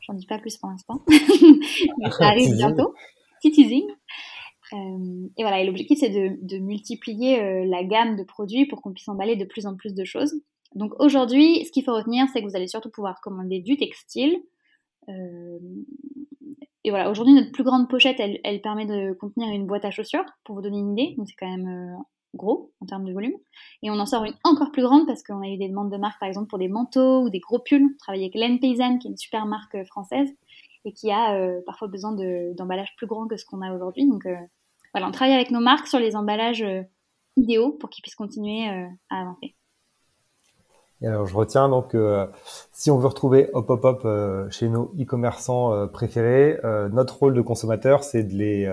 J'en 0.00 0.14
dis 0.14 0.26
pas 0.26 0.38
plus 0.38 0.56
pour 0.56 0.68
l'instant, 0.68 1.02
mais 1.08 2.10
ça 2.10 2.26
arrive 2.26 2.56
bientôt. 2.56 2.94
Petit 3.40 3.52
teasing. 3.52 3.84
Euh, 4.72 5.28
et 5.36 5.42
voilà, 5.42 5.60
et 5.60 5.66
l'objectif 5.66 5.98
c'est 5.98 6.10
de, 6.10 6.58
multiplier 6.58 7.40
euh, 7.40 7.64
la 7.66 7.84
gamme 7.84 8.16
de 8.16 8.22
produits 8.22 8.66
pour 8.66 8.82
qu'on 8.82 8.92
puisse 8.92 9.08
emballer 9.08 9.36
de 9.36 9.44
plus 9.44 9.66
en 9.66 9.76
plus 9.76 9.94
de 9.94 10.04
choses. 10.04 10.34
Donc 10.74 10.92
aujourd'hui, 10.98 11.64
ce 11.64 11.72
qu'il 11.72 11.84
faut 11.84 11.94
retenir, 11.94 12.26
c'est 12.32 12.42
que 12.42 12.46
vous 12.46 12.56
allez 12.56 12.66
surtout 12.66 12.90
pouvoir 12.90 13.20
commander 13.22 13.60
du 13.60 13.76
textile. 13.76 14.36
Euh, 15.08 15.58
et 16.84 16.90
voilà, 16.90 17.10
aujourd'hui, 17.10 17.34
notre 17.34 17.52
plus 17.52 17.64
grande 17.64 17.88
pochette, 17.88 18.20
elle, 18.20 18.60
permet 18.60 18.86
de 18.86 19.14
contenir 19.14 19.48
une 19.48 19.66
boîte 19.66 19.84
à 19.84 19.90
chaussures, 19.90 20.24
pour 20.44 20.56
vous 20.56 20.62
donner 20.62 20.78
une 20.78 20.98
idée. 20.98 21.14
Donc 21.16 21.28
c'est 21.28 21.36
quand 21.38 21.50
même 21.50 21.96
gros 22.34 22.72
en 22.80 22.86
termes 22.86 23.04
de 23.04 23.12
volume. 23.12 23.32
Et 23.82 23.90
on 23.90 23.98
en 23.98 24.06
sort 24.06 24.24
une 24.24 24.34
encore 24.44 24.70
plus 24.70 24.82
grande 24.82 25.06
parce 25.06 25.22
qu'on 25.22 25.40
a 25.40 25.48
eu 25.48 25.56
des 25.56 25.68
demandes 25.68 25.90
de 25.90 25.96
marques, 25.96 26.20
par 26.20 26.28
exemple, 26.28 26.48
pour 26.48 26.58
des 26.58 26.68
manteaux 26.68 27.22
ou 27.22 27.30
des 27.30 27.40
gros 27.40 27.58
pulls. 27.58 27.84
On 27.84 27.98
travaille 27.98 28.22
avec 28.22 28.34
Laine 28.34 28.60
Paysanne, 28.60 28.98
qui 28.98 29.08
est 29.08 29.10
une 29.10 29.16
super 29.16 29.46
marque 29.46 29.82
française 29.86 30.28
et 30.88 30.92
qui 30.92 31.12
a 31.12 31.34
euh, 31.34 31.60
parfois 31.66 31.86
besoin 31.88 32.12
d'emballages 32.56 32.94
plus 32.96 33.06
grands 33.06 33.28
que 33.28 33.36
ce 33.36 33.44
qu'on 33.44 33.60
a 33.60 33.72
aujourd'hui. 33.72 34.08
Donc 34.08 34.24
euh, 34.24 34.34
voilà, 34.94 35.08
on 35.08 35.12
travaille 35.12 35.34
avec 35.34 35.50
nos 35.50 35.60
marques 35.60 35.86
sur 35.86 35.98
les 35.98 36.16
emballages 36.16 36.62
euh, 36.62 36.82
idéaux 37.36 37.72
pour 37.72 37.90
qu'ils 37.90 38.02
puissent 38.02 38.14
continuer 38.14 38.66
à 39.10 39.20
avancer. 39.20 39.54
Et 41.00 41.06
alors 41.06 41.26
je 41.26 41.36
retiens 41.36 41.68
donc 41.68 41.94
euh, 41.94 42.26
si 42.72 42.90
on 42.90 42.98
veut 42.98 43.06
retrouver 43.06 43.50
Hop 43.52 43.70
Hop 43.70 43.84
Hop 43.84 44.08
chez 44.50 44.68
nos 44.68 44.90
e-commerçants 44.98 45.86
préférés, 45.88 46.58
notre 46.90 47.18
rôle 47.18 47.34
de 47.34 47.42
consommateur 47.42 48.02
c'est 48.02 48.24
de 48.24 48.34
les 48.34 48.66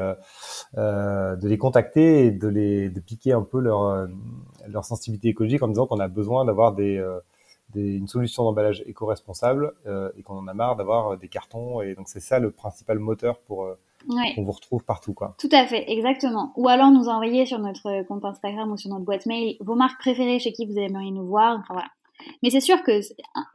de 0.73 1.47
les 1.47 1.58
contacter 1.60 2.25
et 2.25 2.32
de 2.32 2.47
les 2.47 2.89
de 2.89 2.99
piquer 2.99 3.34
un 3.34 3.43
peu 3.43 3.60
leur 3.60 4.08
leur 4.67 4.86
sensibilité 4.86 5.28
écologique 5.28 5.62
en 5.62 5.67
disant 5.67 5.86
qu'on 5.86 5.99
a 5.99 6.08
besoin 6.08 6.45
d'avoir 6.45 6.73
des 6.73 6.99
une 7.81 8.07
solution 8.07 8.43
d'emballage 8.43 8.83
éco-responsable 8.85 9.73
et 10.17 10.23
qu'on 10.23 10.38
en 10.38 10.47
a 10.47 10.53
marre 10.53 10.75
d'avoir 10.75 11.17
des 11.17 11.27
cartons. 11.27 11.81
Et 11.81 11.95
donc 11.95 12.07
c'est 12.07 12.19
ça 12.19 12.39
le 12.39 12.51
principal 12.51 12.99
moteur 12.99 13.39
pour 13.39 13.67
qu'on 14.35 14.43
vous 14.43 14.51
retrouve 14.51 14.83
partout, 14.83 15.13
quoi. 15.13 15.35
Tout 15.39 15.49
à 15.51 15.65
fait, 15.65 15.91
exactement. 15.91 16.53
Ou 16.55 16.67
alors 16.67 16.91
nous 16.91 17.09
envoyer 17.09 17.45
sur 17.45 17.59
notre 17.59 18.03
compte 18.03 18.25
Instagram 18.25 18.71
ou 18.71 18.77
sur 18.77 18.89
notre 18.89 19.05
boîte 19.05 19.25
mail 19.25 19.57
vos 19.59 19.75
marques 19.75 19.99
préférées 19.99 20.39
chez 20.39 20.53
qui 20.53 20.65
vous 20.65 20.77
aimeriez 20.77 21.11
nous 21.11 21.25
voir. 21.25 21.57
Enfin 21.59 21.73
voilà. 21.73 21.89
Mais 22.43 22.49
c'est 22.49 22.61
sûr 22.61 22.81
que 22.83 23.01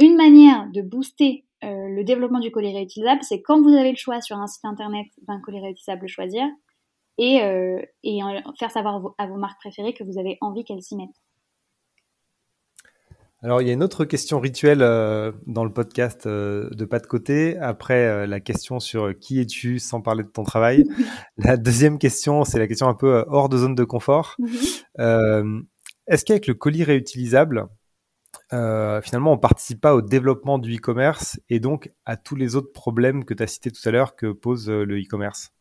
une 0.00 0.16
manière 0.16 0.68
de 0.72 0.82
booster 0.82 1.44
euh, 1.62 1.88
le 1.88 2.04
développement 2.04 2.40
du 2.40 2.50
colis 2.50 2.74
réutilisable, 2.74 3.22
c'est 3.22 3.42
quand 3.42 3.60
vous 3.60 3.74
avez 3.74 3.90
le 3.90 3.96
choix 3.96 4.20
sur 4.20 4.36
un 4.36 4.46
site 4.46 4.64
internet 4.64 5.06
d'un 5.28 5.40
colis 5.40 5.60
réutilisable, 5.60 6.08
choisir 6.08 6.46
et, 7.18 7.42
euh, 7.42 7.82
et 8.02 8.20
faire 8.58 8.70
savoir 8.70 9.14
à 9.18 9.26
vos 9.26 9.36
marques 9.36 9.60
préférées 9.60 9.92
que 9.92 10.04
vous 10.04 10.18
avez 10.18 10.38
envie 10.40 10.64
qu'elles 10.64 10.82
s'y 10.82 10.96
mettent. 10.96 11.20
Alors, 13.42 13.62
il 13.62 13.68
y 13.68 13.70
a 13.70 13.72
une 13.72 13.82
autre 13.82 14.04
question 14.04 14.38
rituelle 14.38 14.82
euh, 14.82 15.32
dans 15.46 15.64
le 15.64 15.72
podcast 15.72 16.28
de 16.28 16.84
Pas 16.84 16.98
de 16.98 17.06
côté. 17.06 17.56
Après 17.58 18.26
la 18.26 18.40
question 18.40 18.80
sur 18.80 19.18
qui 19.18 19.40
es-tu 19.40 19.78
sans 19.78 20.00
parler 20.00 20.24
de 20.24 20.28
ton 20.28 20.44
travail? 20.44 20.84
la 21.38 21.56
deuxième 21.56 21.98
question, 21.98 22.44
c'est 22.44 22.58
la 22.58 22.66
question 22.66 22.88
un 22.88 22.94
peu 22.94 23.24
hors 23.28 23.48
de 23.48 23.56
zone 23.56 23.74
de 23.74 23.84
confort. 23.84 24.36
Mhm. 24.38 25.66
Est-ce 26.06 26.24
qu'avec 26.24 26.48
le 26.48 26.54
colis 26.54 26.82
réutilisable, 26.82 27.68
euh, 28.52 29.00
finalement, 29.00 29.32
on 29.32 29.38
participe 29.38 29.80
pas 29.80 29.94
au 29.94 30.02
développement 30.02 30.58
du 30.58 30.76
e-commerce 30.76 31.40
et 31.48 31.60
donc 31.60 31.92
à 32.04 32.16
tous 32.16 32.34
les 32.34 32.56
autres 32.56 32.72
problèmes 32.72 33.24
que 33.24 33.34
tu 33.34 33.42
as 33.42 33.46
cités 33.46 33.70
tout 33.70 33.88
à 33.88 33.92
l'heure 33.92 34.16
que 34.16 34.32
pose 34.32 34.68
euh, 34.68 34.84
le 34.84 34.98
e-commerce? 34.98 35.52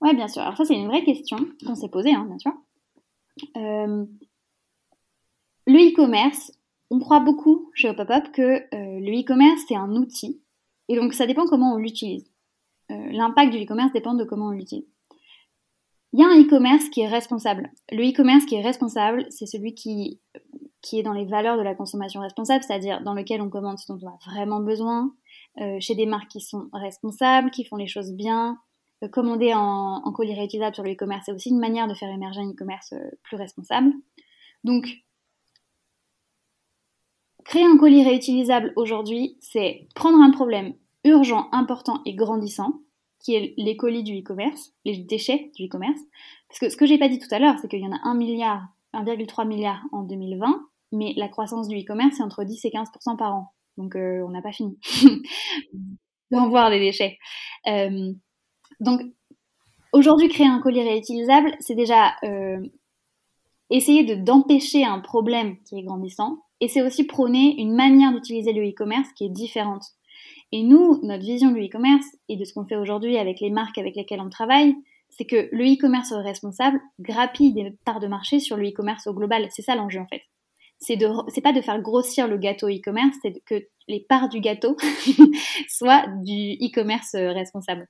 Oui, 0.00 0.14
bien 0.14 0.28
sûr. 0.28 0.42
Alors 0.42 0.56
ça, 0.56 0.64
c'est 0.64 0.74
une 0.74 0.88
vraie 0.88 1.04
question 1.04 1.38
qu'on 1.64 1.74
s'est 1.74 1.88
posée, 1.88 2.12
hein, 2.12 2.26
bien 2.26 2.38
sûr. 2.38 2.52
Euh, 3.56 4.04
le 5.66 5.92
e-commerce, 5.92 6.52
on 6.90 6.98
croit 6.98 7.20
beaucoup 7.20 7.70
chez 7.74 7.88
Hop 7.88 8.00
que 8.32 8.62
le 8.72 9.20
e-commerce, 9.20 9.60
c'est 9.68 9.76
un 9.76 9.90
outil. 9.96 10.42
Et 10.88 10.96
donc, 10.96 11.14
ça 11.14 11.26
dépend 11.26 11.46
comment 11.46 11.74
on 11.74 11.78
l'utilise. 11.78 12.30
L'impact 12.88 13.52
du 13.52 13.64
e-commerce 13.64 13.92
dépend 13.92 14.14
de 14.14 14.24
comment 14.24 14.46
on 14.46 14.50
l'utilise. 14.50 14.86
Il 16.12 16.20
y 16.20 16.22
a 16.22 16.28
un 16.28 16.40
e-commerce 16.40 16.88
qui 16.88 17.00
est 17.00 17.08
responsable. 17.08 17.70
Le 17.90 18.08
e-commerce 18.08 18.46
qui 18.46 18.54
est 18.54 18.62
responsable, 18.62 19.26
c'est 19.28 19.46
celui 19.46 19.74
qui 19.74 20.20
est 20.92 21.02
dans 21.02 21.12
les 21.12 21.26
valeurs 21.26 21.58
de 21.58 21.62
la 21.62 21.74
consommation 21.74 22.20
responsable, 22.20 22.62
c'est-à-dire 22.62 23.02
dans 23.02 23.14
lequel 23.14 23.42
on 23.42 23.50
commande 23.50 23.78
ce 23.78 23.92
dont 23.92 23.98
on 24.02 24.08
a 24.08 24.30
vraiment 24.30 24.60
besoin, 24.60 25.12
euh, 25.60 25.76
chez 25.80 25.94
des 25.94 26.06
marques 26.06 26.30
qui 26.30 26.40
sont 26.40 26.68
responsables, 26.72 27.50
qui 27.50 27.64
font 27.64 27.76
les 27.76 27.86
choses 27.86 28.12
bien. 28.12 28.58
Euh, 29.04 29.08
commander 29.08 29.52
en, 29.54 30.00
colis 30.12 30.34
réutilisable 30.34 30.74
sur 30.74 30.84
le 30.84 30.92
e-commerce, 30.92 31.24
c'est 31.26 31.32
aussi 31.32 31.50
une 31.50 31.58
manière 31.58 31.86
de 31.86 31.94
faire 31.94 32.08
émerger 32.08 32.40
un 32.40 32.50
e-commerce 32.50 32.92
euh, 32.94 33.10
plus 33.22 33.36
responsable. 33.36 33.92
Donc, 34.64 34.88
créer 37.46 37.64
un 37.64 37.76
colis 37.78 38.04
réutilisable 38.04 38.72
aujourd'hui, 38.76 39.36
c'est 39.40 39.88
prendre 39.94 40.20
un 40.20 40.30
problème 40.30 40.74
urgent, 41.04 41.48
important 41.52 42.02
et 42.04 42.14
grandissant, 42.14 42.80
qui 43.20 43.34
est 43.34 43.54
les 43.56 43.76
colis 43.76 44.02
du 44.02 44.18
e-commerce, 44.18 44.72
les 44.84 44.98
déchets 44.98 45.50
du 45.56 45.66
e-commerce. 45.66 46.00
Parce 46.48 46.58
que 46.58 46.68
ce 46.68 46.76
que 46.76 46.86
j'ai 46.86 46.98
pas 46.98 47.08
dit 47.08 47.18
tout 47.18 47.32
à 47.32 47.38
l'heure, 47.38 47.56
c'est 47.60 47.68
qu'il 47.68 47.80
y 47.80 47.86
en 47.86 47.92
a 47.92 48.00
1 48.02 48.14
milliard, 48.14 48.66
1,3 48.94 49.46
milliard 49.46 49.82
en 49.92 50.02
2020, 50.02 50.60
mais 50.92 51.14
la 51.16 51.28
croissance 51.28 51.68
du 51.68 51.78
e-commerce, 51.78 52.16
c'est 52.16 52.22
entre 52.22 52.44
10 52.44 52.64
et 52.64 52.70
15% 52.70 53.16
par 53.16 53.34
an. 53.34 53.52
Donc, 53.76 53.94
euh, 53.94 54.24
on 54.26 54.30
n'a 54.30 54.42
pas 54.42 54.52
fini 54.52 54.78
d'en 56.30 56.48
voir 56.48 56.70
des 56.70 56.80
déchets. 56.80 57.18
Euh, 57.68 58.12
donc, 58.80 59.02
aujourd'hui, 59.92 60.28
créer 60.28 60.46
un 60.46 60.60
colis 60.60 60.82
réutilisable, 60.82 61.54
c'est 61.60 61.74
déjà 61.74 62.14
euh, 62.24 62.60
essayer 63.70 64.04
de 64.04 64.14
d'empêcher 64.14 64.84
un 64.84 65.00
problème 65.00 65.56
qui 65.64 65.78
est 65.78 65.82
grandissant, 65.82 66.38
et 66.60 66.68
c'est 66.68 66.82
aussi 66.82 67.04
prôner 67.04 67.54
une 67.58 67.74
manière 67.74 68.12
d'utiliser 68.12 68.52
le 68.52 68.68
e-commerce 68.68 69.08
qui 69.16 69.24
est 69.24 69.30
différente. 69.30 69.84
Et 70.52 70.62
nous, 70.62 71.00
notre 71.02 71.24
vision 71.24 71.50
du 71.50 71.60
e-commerce 71.60 72.06
et 72.28 72.36
de 72.36 72.44
ce 72.44 72.54
qu'on 72.54 72.66
fait 72.66 72.76
aujourd'hui 72.76 73.18
avec 73.18 73.40
les 73.40 73.50
marques 73.50 73.78
avec 73.78 73.96
lesquelles 73.96 74.20
on 74.20 74.30
travaille, 74.30 74.74
c'est 75.10 75.24
que 75.24 75.48
le 75.52 75.64
e-commerce 75.64 76.12
responsable 76.12 76.80
grappille 77.00 77.52
des 77.52 77.72
parts 77.84 78.00
de 78.00 78.06
marché 78.06 78.40
sur 78.40 78.56
le 78.56 78.68
e-commerce 78.68 79.06
au 79.06 79.14
global. 79.14 79.48
C'est 79.50 79.62
ça 79.62 79.74
l'enjeu 79.74 80.00
en 80.00 80.06
fait 80.06 80.22
c'est 80.78 80.96
de 80.96 81.08
c'est 81.28 81.40
pas 81.40 81.52
de 81.52 81.60
faire 81.60 81.80
grossir 81.80 82.28
le 82.28 82.36
gâteau 82.38 82.68
e-commerce, 82.68 83.16
c'est 83.22 83.40
que 83.44 83.66
les 83.88 84.00
parts 84.00 84.28
du 84.28 84.40
gâteau 84.40 84.76
soient 85.68 86.06
du 86.22 86.54
e-commerce 86.60 87.14
euh, 87.14 87.32
responsable. 87.32 87.88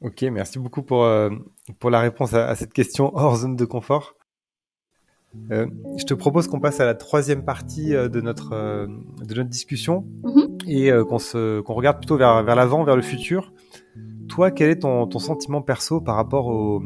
Ok, 0.00 0.22
merci 0.22 0.58
beaucoup 0.58 0.82
pour, 0.82 1.04
euh, 1.04 1.30
pour 1.78 1.90
la 1.90 2.00
réponse 2.00 2.34
à, 2.34 2.54
cette 2.56 2.72
question 2.72 3.12
hors 3.14 3.36
zone 3.36 3.54
de 3.54 3.64
confort. 3.64 4.14
Euh, 5.50 5.66
je 5.96 6.04
te 6.04 6.14
propose 6.14 6.48
qu'on 6.48 6.60
passe 6.60 6.80
à 6.80 6.84
la 6.84 6.94
troisième 6.94 7.44
partie 7.44 7.90
de 7.90 8.20
notre, 8.20 8.50
de 8.50 9.34
notre 9.34 9.48
discussion 9.48 10.04
mm-hmm. 10.22 10.68
et 10.68 11.62
qu'on 11.64 11.74
regarde 11.74 11.98
plutôt 11.98 12.16
vers, 12.16 12.42
vers 12.42 12.56
l'avant, 12.56 12.84
vers 12.84 12.96
le 12.96 13.02
futur. 13.02 13.52
Toi, 14.28 14.50
quel 14.50 14.70
est 14.70 14.80
ton, 14.80 15.10
sentiment 15.18 15.62
perso 15.62 16.00
par 16.00 16.16
rapport 16.16 16.48
aux, 16.48 16.82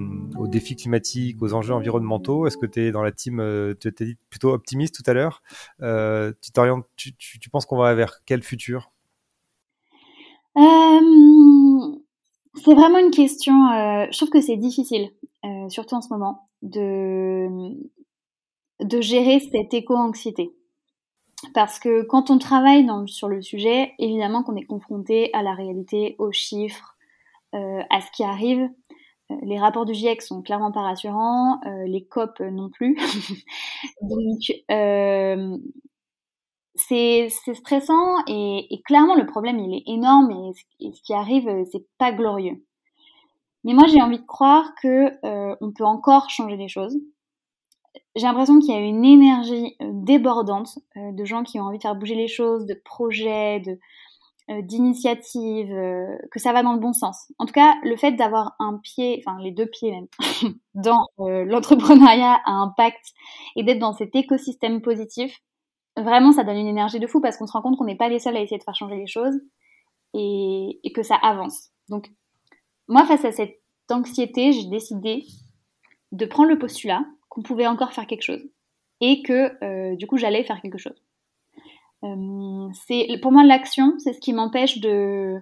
défis 0.47 0.77
climatiques, 0.77 1.41
aux 1.43 1.55
enjeux 1.55 1.75
environnementaux? 1.75 2.47
Est-ce 2.47 2.57
que 2.57 2.67
tu 2.67 2.81
es 2.81 2.93
dans 2.93 3.03
la 3.03 3.13
team, 3.13 3.41
euh, 3.41 3.75
tu 3.81 3.93
t'es 3.93 4.05
dit 4.05 4.17
plutôt 4.29 4.51
optimiste 4.51 4.95
tout 4.95 5.09
à 5.11 5.15
l'heure? 5.15 5.43
Euh, 5.83 6.33
Tu 6.43 6.53
t'orientes, 6.53 6.87
tu, 6.97 7.15
penses 7.51 7.67
qu'on 7.67 7.79
va 7.79 7.95
vers 7.95 8.21
quel 8.27 8.43
futur? 8.43 8.93
Euh, 10.57 10.61
C'est 12.55 12.75
vraiment 12.75 12.99
une 12.99 13.11
question, 13.11 13.55
je 14.11 14.17
trouve 14.17 14.31
que 14.31 14.41
c'est 14.41 14.57
difficile, 14.57 15.11
surtout 15.69 15.95
en 15.95 16.03
ce 16.03 16.13
moment, 16.13 16.49
de, 16.63 17.49
de 18.83 19.01
gérer 19.01 19.41
cette 19.41 19.75
éco-anxiété. 19.75 20.53
Parce 21.55 21.79
que 21.79 22.03
quand 22.03 22.31
on 22.31 22.39
travaille 22.39 22.87
sur 23.07 23.29
le 23.29 23.41
sujet, 23.41 23.95
évidemment 23.99 24.43
qu'on 24.43 24.57
est 24.57 24.67
confronté 24.67 25.33
à 25.33 25.43
la 25.43 25.55
réalité, 25.55 26.17
aux 26.19 26.33
chiffres, 26.33 26.97
euh, 27.55 27.83
à 27.91 28.01
ce 28.01 28.13
qui 28.13 28.23
arrive. 28.23 28.71
Euh, 29.31 29.35
les 29.43 29.59
rapports 29.59 29.85
du 29.85 29.93
GIEC 29.93 30.23
sont 30.23 30.41
clairement 30.41 30.71
pas 30.71 30.83
rassurants, 30.83 31.59
euh, 31.67 31.85
les 31.85 32.05
COP 32.07 32.39
non 32.39 32.71
plus. 32.71 32.97
Donc 34.03 34.39
c'est 36.77 37.29
stressant 37.29 38.25
et, 38.29 38.73
et, 38.73 38.83
clairement 38.83 39.17
le 39.17 39.27
problème 39.27 39.59
il 39.59 39.75
est 39.75 39.83
énorme 39.87 40.31
et, 40.31 40.93
ce 40.93 41.03
qui 41.03 41.13
arrive 41.13 41.51
c'est 41.73 41.85
pas 41.99 42.13
glorieux. 42.13 42.65
Mais 43.65 43.75
moi 43.75 43.89
j'ai 43.89 44.01
envie 44.01 44.21
de 44.21 44.27
croire 44.27 44.73
que 44.81 45.11
on 45.61 45.73
peut 45.73 45.85
encore 45.85 46.31
changer 46.31 46.57
les 46.57 46.69
choses. 46.69 46.97
J'ai 48.17 48.27
l'impression 48.27 48.59
qu'il 48.59 48.75
y 48.75 48.77
a 48.77 48.81
une 48.81 49.05
énergie 49.05 49.77
débordante 49.81 50.79
euh, 50.97 51.13
de 51.13 51.25
gens 51.25 51.43
qui 51.45 51.61
ont 51.61 51.65
envie 51.65 51.79
de 51.79 51.83
faire 51.83 51.95
bouger 51.95 52.17
les 52.17 52.29
choses, 52.29 52.67
de 52.67 52.75
projets, 52.75 53.61
de, 53.61 53.79
euh, 54.51 54.63
d'initiative, 54.63 55.71
euh, 55.71 56.17
que 56.33 56.41
ça 56.41 56.53
va 56.53 56.65
dans 56.65 56.73
le 56.73 56.81
bon 56.81 56.93
sens. 56.93 57.31
En 57.39 57.47
tout 57.47 57.53
cas, 57.53 57.77
le 57.85 57.97
fait 57.97 58.13
d'avoir 58.13 58.57
un 58.59 58.79
pied, 58.83 59.23
enfin 59.25 59.39
les 59.41 59.53
deux 59.53 59.67
pieds 59.67 59.93
même, 59.93 60.07
dans 60.75 61.07
euh, 61.21 61.45
l'entrepreneuriat 61.45 62.41
à 62.45 62.51
impact 62.51 63.13
et 63.55 63.63
d'être 63.63 63.79
dans 63.79 63.93
cet 63.93 64.17
écosystème 64.17 64.83
positif, 64.83 65.39
vraiment 65.97 66.33
ça 66.33 66.43
donne 66.43 66.57
une 66.57 66.67
énergie 66.67 66.99
de 66.99 67.07
fou 67.07 67.21
parce 67.21 67.37
qu'on 67.37 67.47
se 67.47 67.53
rend 67.53 67.63
compte 67.63 67.77
qu'on 67.77 67.85
n'est 67.85 67.97
pas 67.97 68.09
les 68.09 68.19
seuls 68.19 68.37
à 68.37 68.41
essayer 68.41 68.59
de 68.59 68.65
faire 68.65 68.75
changer 68.75 68.97
les 68.97 69.07
choses 69.07 69.39
et, 70.15 70.81
et 70.83 70.93
que 70.93 71.05
ça 71.05 71.15
avance. 71.15 71.69
Donc 71.89 72.11
moi, 72.89 73.05
face 73.07 73.25
à 73.25 73.31
cette 73.31 73.61
anxiété, 73.89 74.51
j'ai 74.51 74.69
décidé 74.69 75.27
de 76.11 76.27
prendre 76.27 76.49
le 76.49 76.59
postulat 76.59 77.05
qu'on 77.31 77.43
pouvait 77.43 77.67
encore 77.67 77.95
faire 77.95 78.07
quelque 78.07 78.23
chose 78.23 78.47
et 79.01 79.23
que 79.23 79.95
du 79.95 80.07
coup 80.07 80.19
j'allais 80.19 80.45
faire 80.45 80.61
quelque 80.61 80.79
chose. 80.79 81.03
Euh, 82.05 82.69
pour 83.21 83.33
moi 83.33 83.45
l'action, 83.45 83.99
c'est 83.99 84.13
ce 84.13 84.21
qui 84.21 84.33
m'empêche 84.33 84.79
de 84.79 85.39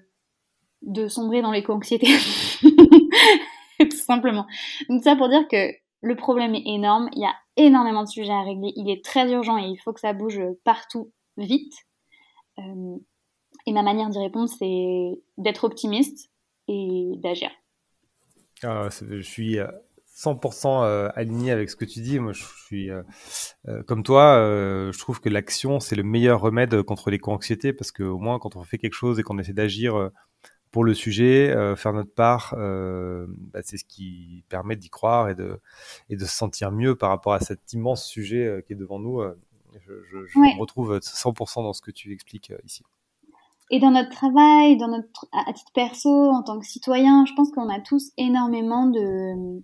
de 0.82 1.08
sombrer 1.08 1.42
dans 1.42 1.50
l'éco-anxiété, 1.50 2.06
tout 3.80 3.96
simplement. 3.96 4.46
Donc 4.88 5.02
ça 5.02 5.16
pour 5.16 5.28
dire 5.28 5.46
que 5.48 5.72
le 6.02 6.14
problème 6.14 6.54
est 6.54 6.62
énorme, 6.66 7.08
il 7.14 7.22
y 7.22 7.24
a 7.24 7.34
énormément 7.56 8.04
de 8.04 8.08
sujets 8.08 8.32
à 8.32 8.42
régler, 8.42 8.72
il 8.76 8.88
est 8.88 9.04
très 9.04 9.32
urgent 9.32 9.58
et 9.58 9.66
il 9.66 9.76
faut 9.78 9.92
que 9.92 10.00
ça 10.00 10.12
bouge 10.12 10.40
partout 10.62 11.12
vite. 11.36 11.74
Euh, 12.58 12.96
et 13.66 13.72
ma 13.72 13.82
manière 13.82 14.08
d'y 14.08 14.18
répondre, 14.18 14.48
c'est 14.48 15.20
d'être 15.36 15.64
optimiste 15.64 16.30
et 16.68 17.12
d'agir. 17.16 17.50
Ah, 18.62 18.88
je 18.90 19.20
suis 19.20 19.58
100% 20.18 20.82
euh, 20.82 21.08
aligné 21.14 21.52
avec 21.52 21.70
ce 21.70 21.76
que 21.76 21.84
tu 21.84 22.00
dis. 22.00 22.18
Moi, 22.18 22.32
je 22.32 22.44
suis 22.66 22.90
euh, 22.90 23.02
euh, 23.68 23.82
comme 23.84 24.02
toi. 24.02 24.36
je 24.92 24.98
trouve 24.98 25.20
que 25.20 25.28
l'action, 25.28 25.78
c'est 25.78 25.94
le 25.94 26.02
meilleur 26.02 26.40
remède 26.40 26.82
contre 26.82 27.10
l'éco-anxiété 27.10 27.72
parce 27.72 27.92
que 27.92 28.02
au 28.02 28.18
moins, 28.18 28.38
quand 28.38 28.56
on 28.56 28.64
fait 28.64 28.78
quelque 28.78 28.94
chose 28.94 29.20
et 29.20 29.22
qu'on 29.22 29.38
essaie 29.38 29.52
d'agir 29.52 30.10
pour 30.70 30.84
le 30.84 30.92
sujet, 30.92 31.54
faire 31.76 31.92
notre 31.92 32.12
part, 32.12 32.54
bah, 32.56 33.60
c'est 33.62 33.78
ce 33.78 33.84
qui 33.84 34.44
permet 34.48 34.76
d'y 34.76 34.90
croire 34.90 35.28
et 35.28 35.34
de 35.34 35.60
et 36.10 36.16
de 36.16 36.24
se 36.24 36.36
sentir 36.36 36.72
mieux 36.72 36.96
par 36.96 37.10
rapport 37.10 37.32
à 37.32 37.40
cet 37.40 37.72
immense 37.72 38.04
sujet 38.04 38.62
qui 38.66 38.72
est 38.72 38.76
devant 38.76 38.98
nous. 38.98 39.22
je, 39.86 39.92
je, 40.10 40.38
me 40.38 40.60
retrouve 40.60 40.98
100% 40.98 41.62
dans 41.62 41.72
ce 41.72 41.80
que 41.80 41.92
tu 41.92 42.12
expliques 42.12 42.52
ici. 42.64 42.82
Et 43.70 43.80
dans 43.80 43.90
notre 43.90 44.10
travail, 44.10 44.78
dans 44.78 44.88
notre 44.88 45.26
à 45.32 45.52
titre 45.52 45.72
perso, 45.74 46.10
en 46.10 46.42
tant 46.42 46.58
que 46.58 46.66
citoyen, 46.66 47.24
je 47.26 47.34
pense 47.34 47.50
qu'on 47.52 47.68
a 47.68 47.80
tous 47.80 48.10
énormément 48.16 48.86
de 48.86 49.62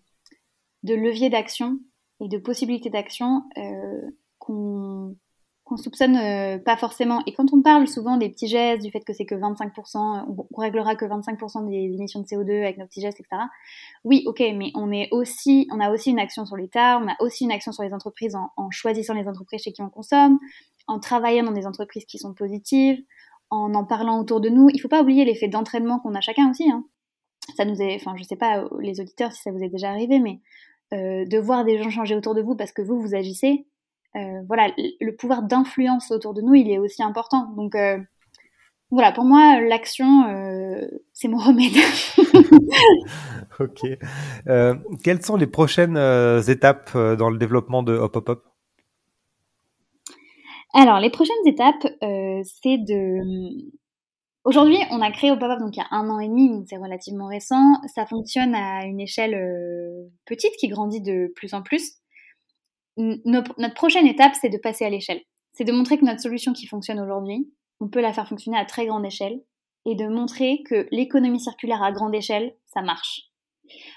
de 0.84 0.94
leviers 0.94 1.30
d'action 1.30 1.78
et 2.20 2.28
de 2.28 2.38
possibilités 2.38 2.90
d'action 2.90 3.42
euh, 3.58 4.00
qu'on 4.38 5.16
soupçonne 5.76 6.16
euh, 6.16 6.58
pas 6.58 6.76
forcément. 6.76 7.22
Et 7.26 7.32
quand 7.32 7.52
on 7.52 7.62
parle 7.62 7.88
souvent 7.88 8.18
des 8.18 8.28
petits 8.28 8.46
gestes, 8.46 8.84
du 8.84 8.90
fait 8.90 9.00
que 9.00 9.14
c'est 9.14 9.24
que 9.24 9.34
25%, 9.34 10.26
on 10.28 10.60
réglera 10.60 10.94
que 10.94 11.06
25% 11.06 11.68
des 11.68 11.94
émissions 11.94 12.20
de 12.20 12.26
CO2 12.26 12.62
avec 12.62 12.76
nos 12.76 12.86
petits 12.86 13.00
gestes, 13.00 13.18
etc. 13.18 13.42
Oui, 14.04 14.24
ok, 14.26 14.40
mais 14.54 14.70
on 14.74 14.92
est 14.92 15.08
aussi, 15.10 15.66
on 15.72 15.80
a 15.80 15.90
aussi 15.90 16.10
une 16.10 16.18
action 16.18 16.44
sur 16.44 16.56
l'État, 16.56 17.00
on 17.02 17.08
a 17.08 17.16
aussi 17.20 17.44
une 17.44 17.52
action 17.52 17.72
sur 17.72 17.82
les 17.82 17.94
entreprises 17.94 18.36
en, 18.36 18.50
en, 18.56 18.70
choisissant 18.70 19.14
les 19.14 19.26
entreprises 19.26 19.62
chez 19.62 19.72
qui 19.72 19.82
on 19.82 19.88
consomme, 19.88 20.38
en 20.86 21.00
travaillant 21.00 21.44
dans 21.44 21.52
des 21.52 21.66
entreprises 21.66 22.04
qui 22.04 22.18
sont 22.18 22.34
positives, 22.34 23.02
en 23.48 23.74
en 23.74 23.84
parlant 23.84 24.20
autour 24.20 24.40
de 24.40 24.50
nous. 24.50 24.68
Il 24.74 24.80
faut 24.80 24.88
pas 24.88 25.00
oublier 25.00 25.24
l'effet 25.24 25.48
d'entraînement 25.48 25.98
qu'on 25.98 26.14
a 26.14 26.20
chacun 26.20 26.50
aussi. 26.50 26.70
Hein. 26.70 26.84
Ça 27.56 27.64
nous 27.64 27.80
est, 27.80 27.94
enfin, 27.96 28.14
je 28.16 28.22
sais 28.22 28.36
pas 28.36 28.68
les 28.80 29.00
auditeurs 29.00 29.32
si 29.32 29.40
ça 29.42 29.50
vous 29.50 29.62
est 29.62 29.68
déjà 29.68 29.90
arrivé, 29.90 30.18
mais 30.18 30.40
euh, 30.94 31.24
de 31.26 31.38
voir 31.38 31.64
des 31.64 31.82
gens 31.82 31.90
changer 31.90 32.14
autour 32.14 32.34
de 32.34 32.42
vous 32.42 32.56
parce 32.56 32.72
que 32.72 32.82
vous 32.82 33.00
vous 33.00 33.14
agissez, 33.14 33.66
euh, 34.16 34.42
voilà, 34.46 34.70
le 34.78 35.10
pouvoir 35.16 35.42
d'influence 35.42 36.10
autour 36.10 36.34
de 36.34 36.40
nous, 36.40 36.54
il 36.54 36.70
est 36.70 36.78
aussi 36.78 37.02
important. 37.02 37.50
Donc 37.56 37.74
euh, 37.74 37.98
voilà, 38.90 39.10
pour 39.10 39.24
moi, 39.24 39.60
l'action, 39.60 40.28
euh, 40.28 40.86
c'est 41.12 41.26
mon 41.26 41.38
remède. 41.38 41.72
ok. 43.60 43.80
Euh, 44.46 44.74
quelles 45.02 45.20
sont 45.22 45.36
les 45.36 45.48
prochaines 45.48 45.96
euh, 45.96 46.40
étapes 46.42 46.96
dans 46.96 47.28
le 47.28 47.38
développement 47.38 47.82
de 47.82 47.92
Hop 47.92 48.14
Hop 48.14 48.28
Hop? 48.28 48.44
Alors, 50.74 51.00
les 51.00 51.10
prochaines 51.10 51.34
étapes, 51.46 51.86
c'est 52.00 52.78
de... 52.78 53.18
Aujourd'hui, 54.44 54.78
on 54.90 55.00
a 55.00 55.10
créé 55.10 55.30
Hop 55.30 55.40
donc 55.40 55.76
il 55.76 55.78
y 55.78 55.82
a 55.82 55.86
un 55.90 56.08
an 56.10 56.20
et 56.20 56.28
demi, 56.28 56.64
c'est 56.68 56.76
relativement 56.76 57.28
récent. 57.28 57.80
Ça 57.94 58.04
fonctionne 58.04 58.54
à 58.54 58.84
une 58.84 59.00
échelle 59.00 60.10
petite 60.26 60.54
qui 60.58 60.68
grandit 60.68 61.00
de 61.00 61.32
plus 61.34 61.54
en 61.54 61.62
plus 61.62 61.98
notre 62.96 63.74
prochaine 63.74 64.06
étape, 64.06 64.34
c'est 64.40 64.48
de 64.48 64.58
passer 64.58 64.84
à 64.84 64.90
l'échelle. 64.90 65.20
C'est 65.52 65.64
de 65.64 65.72
montrer 65.72 65.98
que 65.98 66.04
notre 66.04 66.20
solution 66.20 66.52
qui 66.52 66.66
fonctionne 66.66 67.00
aujourd'hui, 67.00 67.50
on 67.80 67.88
peut 67.88 68.00
la 68.00 68.12
faire 68.12 68.28
fonctionner 68.28 68.58
à 68.58 68.64
très 68.64 68.86
grande 68.86 69.04
échelle 69.04 69.40
et 69.86 69.94
de 69.94 70.06
montrer 70.06 70.62
que 70.68 70.86
l'économie 70.90 71.40
circulaire 71.40 71.82
à 71.82 71.92
grande 71.92 72.14
échelle, 72.14 72.54
ça 72.66 72.82
marche. 72.82 73.22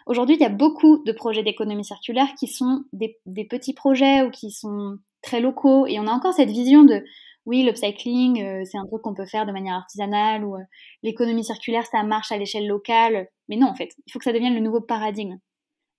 Aujourd'hui, 0.05 0.35
il 0.35 0.41
y 0.41 0.45
a 0.45 0.49
beaucoup 0.49 1.03
de 1.03 1.11
projets 1.11 1.43
d'économie 1.43 1.85
circulaire 1.85 2.27
qui 2.39 2.47
sont 2.47 2.85
des, 2.93 3.19
petits 3.49 3.73
projets 3.73 4.23
ou 4.23 4.31
qui 4.31 4.51
sont 4.51 4.97
très 5.21 5.41
locaux 5.41 5.87
et 5.87 5.99
on 5.99 6.07
a 6.07 6.11
encore 6.11 6.33
cette 6.33 6.49
vision 6.49 6.83
de 6.83 7.03
oui, 7.47 7.63
l'upcycling, 7.63 8.43
euh, 8.43 8.63
c'est 8.65 8.77
un 8.77 8.85
truc 8.85 9.01
qu'on 9.01 9.13
peut 9.13 9.25
faire 9.25 9.45
de 9.45 9.53
manière 9.53 9.75
artisanale 9.75 10.43
ou 10.43 10.57
euh, 10.57 10.63
l'économie 11.01 11.45
circulaire, 11.45 11.85
ça 11.87 12.03
marche 12.03 12.29
à 12.33 12.37
l'échelle 12.37 12.67
locale. 12.67 13.29
Mais 13.47 13.55
non, 13.55 13.67
en 13.67 13.73
fait, 13.73 13.89
il 14.05 14.11
faut 14.11 14.19
que 14.19 14.25
ça 14.25 14.33
devienne 14.33 14.53
le 14.53 14.59
nouveau 14.59 14.81
paradigme. 14.81 15.37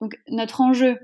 Donc, 0.02 0.14
notre 0.28 0.60
enjeu, 0.60 0.98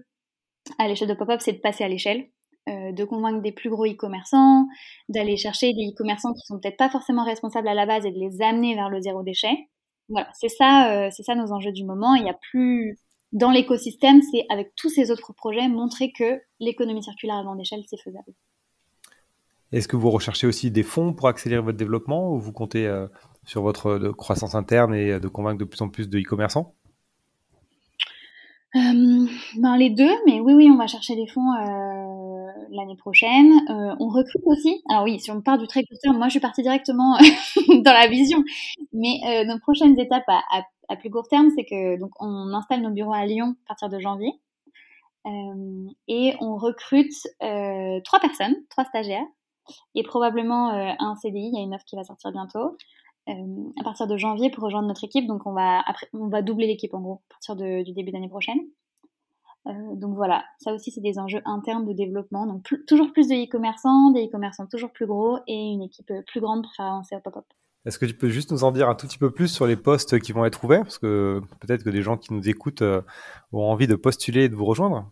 à 0.79 0.87
l'échelle 0.87 1.09
de 1.09 1.15
pop-up, 1.15 1.41
c'est 1.41 1.55
de 1.55 1.61
passer 1.61 1.83
à 1.83 1.89
l'échelle, 1.89 2.29
euh, 2.69 2.93
de 2.93 3.05
convaincre 3.05 3.41
des 3.41 3.53
plus 3.53 3.71
gros 3.71 3.87
e-commerçants, 3.87 4.67
d'aller 5.09 5.39
chercher 5.39 5.73
des 5.73 5.93
e-commerçants 5.93 6.35
qui 6.35 6.47
sont 6.47 6.61
peut-être 6.61 6.77
pas 6.77 6.91
forcément 6.91 7.25
responsables 7.25 7.67
à 7.67 7.75
la 7.75 7.87
base 7.87 8.05
et 8.05 8.13
de 8.13 8.19
les 8.19 8.43
amener 8.43 8.75
vers 8.75 8.91
le 8.91 9.01
zéro 9.01 9.23
déchet. 9.23 9.57
Voilà, 10.11 10.29
c'est 10.35 10.51
ça, 10.51 11.11
c'est 11.11 11.23
ça 11.23 11.35
nos 11.35 11.53
enjeux 11.53 11.73
du 11.73 11.85
moment. 11.85 12.15
Il 12.15 12.27
y 12.27 12.29
a 12.29 12.37
plus 12.51 12.99
dans 13.33 13.51
l'écosystème, 13.51 14.21
c'est 14.21 14.45
avec 14.51 14.75
tous 14.77 14.91
ces 14.91 15.11
autres 15.11 15.33
projets 15.33 15.69
montrer 15.69 16.13
que 16.13 16.43
l'économie 16.61 17.03
circulaire 17.03 17.37
à 17.37 17.43
grande 17.43 17.61
échelle, 17.61 17.83
c'est 17.89 18.01
faisable. 18.03 18.35
Est-ce 19.75 19.89
que 19.89 19.97
vous 19.97 20.11
recherchez 20.11 20.47
aussi 20.47 20.71
des 20.71 20.85
fonds 20.85 21.13
pour 21.13 21.27
accélérer 21.27 21.61
votre 21.61 21.77
développement 21.77 22.31
ou 22.31 22.39
vous 22.39 22.53
comptez 22.53 22.87
euh, 22.87 23.09
sur 23.45 23.61
votre 23.61 23.99
croissance 24.13 24.55
interne 24.55 24.95
et 24.95 25.19
de 25.19 25.27
convaincre 25.27 25.59
de 25.59 25.65
plus 25.65 25.83
en 25.83 25.89
plus 25.89 26.09
de 26.09 26.21
e-commerçants? 26.21 26.75
Euh, 28.77 29.27
ben 29.57 29.77
les 29.77 29.91
deux, 29.91 30.13
mais 30.27 30.39
oui, 30.39 30.55
oui, 30.55 30.69
on 30.71 30.77
va 30.77 30.87
chercher 30.87 31.17
des 31.17 31.27
fonds 31.27 31.53
euh, 31.55 32.47
l'année 32.71 32.97
prochaine. 32.97 33.51
Euh, 33.69 33.97
on 33.99 34.09
recrute 34.11 34.43
aussi. 34.47 34.81
Alors 34.89 35.03
oui, 35.03 35.19
si 35.19 35.33
on 35.33 35.41
part 35.41 35.59
du 35.59 35.67
très 35.67 35.83
court 35.83 35.99
terme, 36.01 36.19
moi 36.19 36.27
je 36.27 36.33
suis 36.33 36.41
partie 36.41 36.63
directement 36.63 37.19
dans 37.69 37.93
la 37.93 38.07
vision. 38.07 38.45
Mais 38.93 39.19
euh, 39.27 39.45
nos 39.45 39.59
prochaines 39.59 39.99
étapes 39.99 40.29
à, 40.29 40.41
à, 40.89 40.97
plus 40.97 41.11
court 41.11 41.27
terme, 41.27 41.51
c'est 41.57 41.65
que 41.65 41.99
donc 41.99 42.11
on 42.21 42.55
installe 42.55 42.81
nos 42.81 42.91
bureaux 42.91 43.13
à 43.13 43.27
Lyon 43.27 43.57
à 43.65 43.69
partir 43.71 43.89
de 43.89 43.99
janvier 43.99 44.33
euh, 45.27 45.89
et 46.07 46.35
on 46.41 46.57
recrute 46.57 47.15
trois 48.05 48.21
personnes, 48.21 48.55
trois 48.71 48.85
stagiaires 48.85 49.27
et 49.95 50.03
probablement 50.03 50.71
un 50.71 51.17
CDI. 51.17 51.51
Il 51.53 51.55
y 51.55 51.61
a 51.61 51.63
une 51.63 51.75
offre 51.75 51.85
qui 51.85 51.97
va 51.97 52.05
sortir 52.05 52.33
bientôt. 52.33 52.77
Euh, 53.31 53.33
à 53.81 53.85
partir 53.85 54.07
de 54.07 54.19
janvier 54.19 54.51
pour 54.51 54.65
rejoindre 54.65 54.87
notre 54.87 55.05
équipe. 55.05 55.27
Donc 55.27 55.47
on 55.47 55.55
va, 55.55 55.81
après, 55.87 56.09
on 56.13 56.29
va 56.29 56.43
doubler 56.43 56.67
l'équipe 56.67 56.93
en 56.93 57.01
gros 57.01 57.23
à 57.31 57.33
partir 57.33 57.57
de, 57.57 57.83
du 57.83 57.93
début 57.95 58.13
d'année 58.13 58.29
prochaine. 58.29 58.59
Euh, 59.67 59.73
donc 59.95 60.15
voilà, 60.15 60.45
ça 60.59 60.75
aussi 60.75 60.91
c'est 60.91 61.01
des 61.01 61.19
enjeux 61.19 61.41
internes 61.47 61.87
de 61.87 61.95
développement. 61.95 62.47
Donc 62.47 62.67
toujours 62.87 63.13
plus 63.13 63.29
de 63.29 63.35
e-commerçants, 63.35 64.11
des 64.11 64.27
e-commerçants 64.27 64.67
toujours 64.67 64.93
plus 64.93 65.07
gros 65.07 65.39
et 65.47 65.55
une 65.55 65.83
équipe 65.83 66.13
plus 66.27 66.41
grande 66.43 66.65
pour 66.65 66.75
faire 66.75 66.85
avancer 66.85 67.17
au 67.17 67.21
pop-up. 67.21 67.47
Est-ce 67.87 67.99
que 67.99 68.05
tu 68.05 68.15
peux 68.15 68.29
juste 68.29 68.51
nous 68.51 68.63
en 68.63 68.73
dire 68.73 68.91
un 68.91 68.95
tout 68.95 69.07
petit 69.07 69.19
peu 69.19 69.31
plus 69.31 69.49
sur 69.49 69.67
les 69.67 69.77
postes 69.77 70.21
qui 70.21 70.33
vont 70.33 70.45
être 70.45 70.63
ouverts? 70.63 70.83
Parce 70.83 70.99
que 70.99 71.41
peut-être 71.61 71.83
que 71.83 71.91
des 71.91 72.03
gens 72.03 72.19
qui 72.19 72.35
nous 72.35 72.47
écoutent 72.47 72.83
euh, 72.83 73.01
ont 73.53 73.65
envie 73.65 73.87
de 73.87 73.95
postuler 73.95 74.45
et 74.45 74.49
de 74.51 74.55
vous 74.55 74.67
rejoindre. 74.67 75.11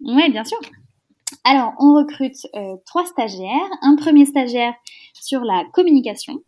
Oui, 0.00 0.30
bien 0.30 0.44
sûr. 0.44 0.58
Alors, 1.44 1.74
on 1.78 1.94
recrute 1.94 2.46
euh, 2.54 2.76
trois 2.86 3.04
stagiaires. 3.06 3.70
Un 3.82 3.96
premier 3.96 4.26
stagiaire 4.26 4.74
sur 5.12 5.42
la 5.42 5.64
communication, 5.72 6.42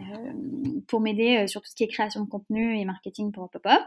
euh, 0.00 0.32
pour 0.88 1.00
m'aider 1.00 1.38
euh, 1.38 1.46
sur 1.46 1.62
tout 1.62 1.68
ce 1.70 1.74
qui 1.74 1.84
est 1.84 1.88
création 1.88 2.24
de 2.24 2.28
contenu 2.28 2.78
et 2.78 2.84
marketing 2.84 3.30
pour 3.32 3.48
Pop-Up. 3.48 3.82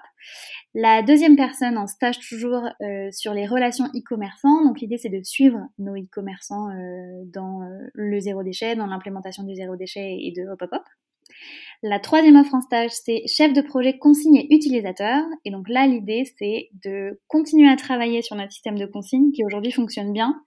La 0.74 1.02
deuxième 1.02 1.36
personne 1.36 1.78
en 1.78 1.86
stage 1.86 2.20
toujours 2.20 2.64
euh, 2.82 3.12
sur 3.12 3.34
les 3.34 3.46
relations 3.46 3.86
e-commerçants. 3.88 4.64
Donc 4.64 4.80
l'idée 4.80 4.98
c'est 4.98 5.10
de 5.10 5.22
suivre 5.24 5.60
nos 5.80 5.96
e-commerçants 5.96 6.70
dans 7.26 7.62
le 7.94 8.20
zéro 8.20 8.44
déchet, 8.44 8.76
dans 8.76 8.88
l'implémentation 8.88 9.44
du 9.44 9.56
zéro 9.56 9.76
déchet 9.76 10.18
et 10.22 10.32
de 10.32 10.48
Hop 10.50 10.64
La 11.84 12.00
troisième 12.00 12.36
offre 12.38 12.56
en 12.56 12.62
stage, 12.62 12.92
c'est 12.92 13.24
chef 13.28 13.54
de 13.54 13.62
projet 13.62 13.98
consigné 13.98 14.48
utilisateur. 14.54 15.24
Et 15.46 15.52
donc 15.52 15.70
là, 15.70 15.86
l'idée, 15.86 16.24
c'est 16.38 16.70
de 16.84 17.22
continuer 17.28 17.70
à 17.70 17.76
travailler 17.76 18.22
sur 18.22 18.36
notre 18.36 18.52
système 18.52 18.80
de 18.80 18.86
consigne 18.86 19.32
qui 19.32 19.44
aujourd'hui 19.46 19.72
fonctionne 19.72 20.12
bien, 20.12 20.42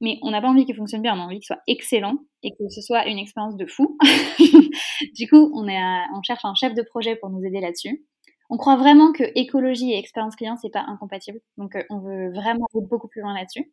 mais 0.00 0.18
on 0.22 0.30
n'a 0.30 0.40
pas 0.40 0.48
envie 0.48 0.64
qu'il 0.64 0.76
fonctionne 0.76 1.02
bien, 1.02 1.16
on 1.16 1.20
a 1.20 1.24
envie 1.24 1.38
qu'il 1.38 1.46
soit 1.46 1.62
excellent 1.66 2.18
et 2.42 2.50
que 2.52 2.68
ce 2.70 2.80
soit 2.80 3.06
une 3.06 3.18
expérience 3.18 3.56
de 3.56 3.66
fou. 3.66 3.98
du 5.16 5.28
coup, 5.28 5.50
on 5.54 6.22
cherche 6.22 6.44
un 6.44 6.54
chef 6.54 6.74
de 6.74 6.82
projet 6.82 7.16
pour 7.16 7.30
nous 7.30 7.44
aider 7.44 7.60
là-dessus. 7.60 8.04
On 8.50 8.56
croit 8.56 8.76
vraiment 8.76 9.12
que 9.12 9.24
écologie 9.34 9.92
et 9.92 9.98
expérience 9.98 10.36
client, 10.36 10.56
c'est 10.56 10.70
pas 10.70 10.84
incompatible. 10.88 11.40
Donc, 11.58 11.76
euh, 11.76 11.82
on 11.90 11.98
veut 11.98 12.30
vraiment 12.32 12.66
aller 12.74 12.86
beaucoup 12.88 13.08
plus 13.08 13.20
loin 13.20 13.34
là-dessus. 13.34 13.70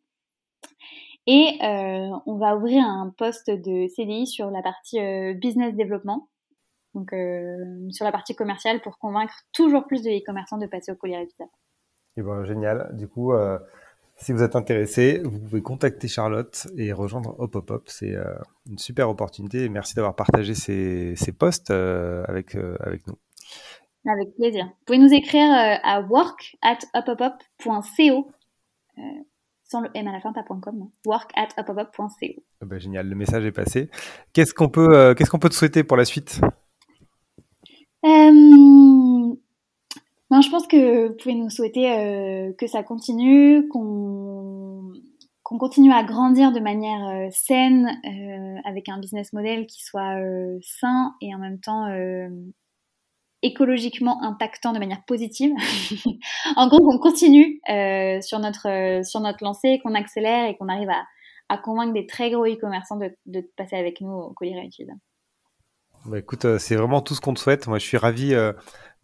Et 1.26 1.58
euh, 1.62 2.10
on 2.26 2.36
va 2.36 2.56
ouvrir 2.56 2.84
un 2.84 3.12
poste 3.16 3.50
de 3.50 3.88
CDI 3.88 4.26
sur 4.26 4.50
la 4.50 4.62
partie 4.62 5.00
euh, 5.00 5.34
business 5.34 5.74
développement, 5.74 6.28
donc 6.96 7.12
euh, 7.12 7.88
sur 7.90 8.04
la 8.04 8.10
partie 8.10 8.34
commerciale 8.34 8.80
pour 8.80 8.98
convaincre 8.98 9.34
toujours 9.52 9.86
plus 9.86 10.02
de 10.02 10.10
e-commerçants 10.10 10.58
de 10.58 10.66
passer 10.66 10.90
au 10.90 10.96
colis 10.96 11.14
réutilisables. 11.14 11.50
Et 12.16 12.22
ben, 12.22 12.44
génial. 12.44 12.90
Du 12.96 13.06
coup, 13.06 13.32
euh, 13.32 13.58
si 14.16 14.32
vous 14.32 14.42
êtes 14.42 14.56
intéressé, 14.56 15.20
vous 15.24 15.38
pouvez 15.38 15.60
contacter 15.60 16.08
Charlotte 16.08 16.66
et 16.76 16.92
rejoindre 16.92 17.36
Hop 17.38 17.54
Hop 17.54 17.70
Hop. 17.70 17.82
C'est 17.86 18.14
euh, 18.14 18.24
une 18.66 18.78
super 18.78 19.10
opportunité. 19.10 19.68
merci 19.68 19.94
d'avoir 19.94 20.16
partagé 20.16 20.54
ces, 20.54 21.14
ces 21.16 21.32
posts 21.32 21.70
euh, 21.70 22.24
avec, 22.26 22.56
euh, 22.56 22.76
avec 22.80 23.06
nous. 23.06 23.16
Avec 24.10 24.34
plaisir. 24.36 24.64
Vous 24.64 24.84
pouvez 24.86 24.98
nous 24.98 25.12
écrire 25.12 25.50
à 25.52 26.00
work 26.00 26.56
at 26.62 26.78
sans 29.68 29.80
le 29.80 29.90
M 29.94 30.06
à 30.06 30.12
la 30.12 30.20
fin, 30.20 30.32
pas 30.32 30.44
.com, 30.44 30.90
work 31.04 31.32
at. 31.34 31.48
Ah 31.58 31.64
ben, 32.62 32.78
génial, 32.78 33.08
le 33.08 33.16
message 33.16 33.44
est 33.44 33.52
passé. 33.52 33.90
Qu'est-ce 34.32 34.54
qu'on 34.54 34.68
peut, 34.68 35.12
qu'est-ce 35.14 35.28
qu'on 35.28 35.40
peut 35.40 35.48
te 35.48 35.54
souhaiter 35.54 35.82
pour 35.82 35.96
la 35.96 36.04
suite? 36.04 36.40
Non, 40.30 40.40
je 40.40 40.50
pense 40.50 40.66
que 40.66 41.08
vous 41.08 41.14
pouvez 41.14 41.34
nous 41.34 41.50
souhaiter 41.50 41.92
euh, 41.92 42.52
que 42.58 42.66
ça 42.66 42.82
continue, 42.82 43.68
qu'on 43.68 44.92
continue 45.44 45.92
à 45.92 46.02
grandir 46.02 46.52
de 46.52 46.58
manière 46.58 47.06
euh, 47.08 47.28
saine, 47.30 48.00
euh, 48.04 48.60
avec 48.64 48.88
un 48.88 48.98
business 48.98 49.32
model 49.32 49.66
qui 49.66 49.84
soit 49.84 50.18
euh, 50.20 50.58
sain 50.62 51.14
et 51.20 51.32
en 51.34 51.38
même 51.38 51.60
temps 51.60 51.86
euh, 51.86 52.28
écologiquement 53.42 54.20
impactant 54.22 54.72
de 54.72 54.80
manière 54.80 55.04
positive. 55.06 55.52
en 56.56 56.66
gros, 56.68 56.80
qu'on 56.80 56.98
continue 56.98 57.60
sur 58.22 58.40
notre 58.40 59.02
sur 59.04 59.20
notre 59.20 59.44
lancée, 59.44 59.80
qu'on 59.84 59.94
accélère 59.94 60.48
et 60.48 60.56
qu'on 60.56 60.68
arrive 60.68 60.90
à, 61.48 61.58
convaincre 61.58 61.92
des 61.92 62.06
très 62.06 62.30
gros 62.30 62.46
e-commerçants 62.46 62.96
de, 62.96 63.16
de 63.26 63.40
passer 63.56 63.76
avec 63.76 64.00
nous 64.00 64.10
au 64.10 64.32
colis 64.32 64.54
réutilisable. 64.56 65.00
Bah 66.08 66.18
écoute, 66.18 66.58
c'est 66.58 66.76
vraiment 66.76 67.00
tout 67.00 67.14
ce 67.14 67.20
qu'on 67.20 67.34
te 67.34 67.40
souhaite. 67.40 67.66
Moi, 67.66 67.78
je 67.78 67.84
suis 67.84 67.96
ravi 67.96 68.34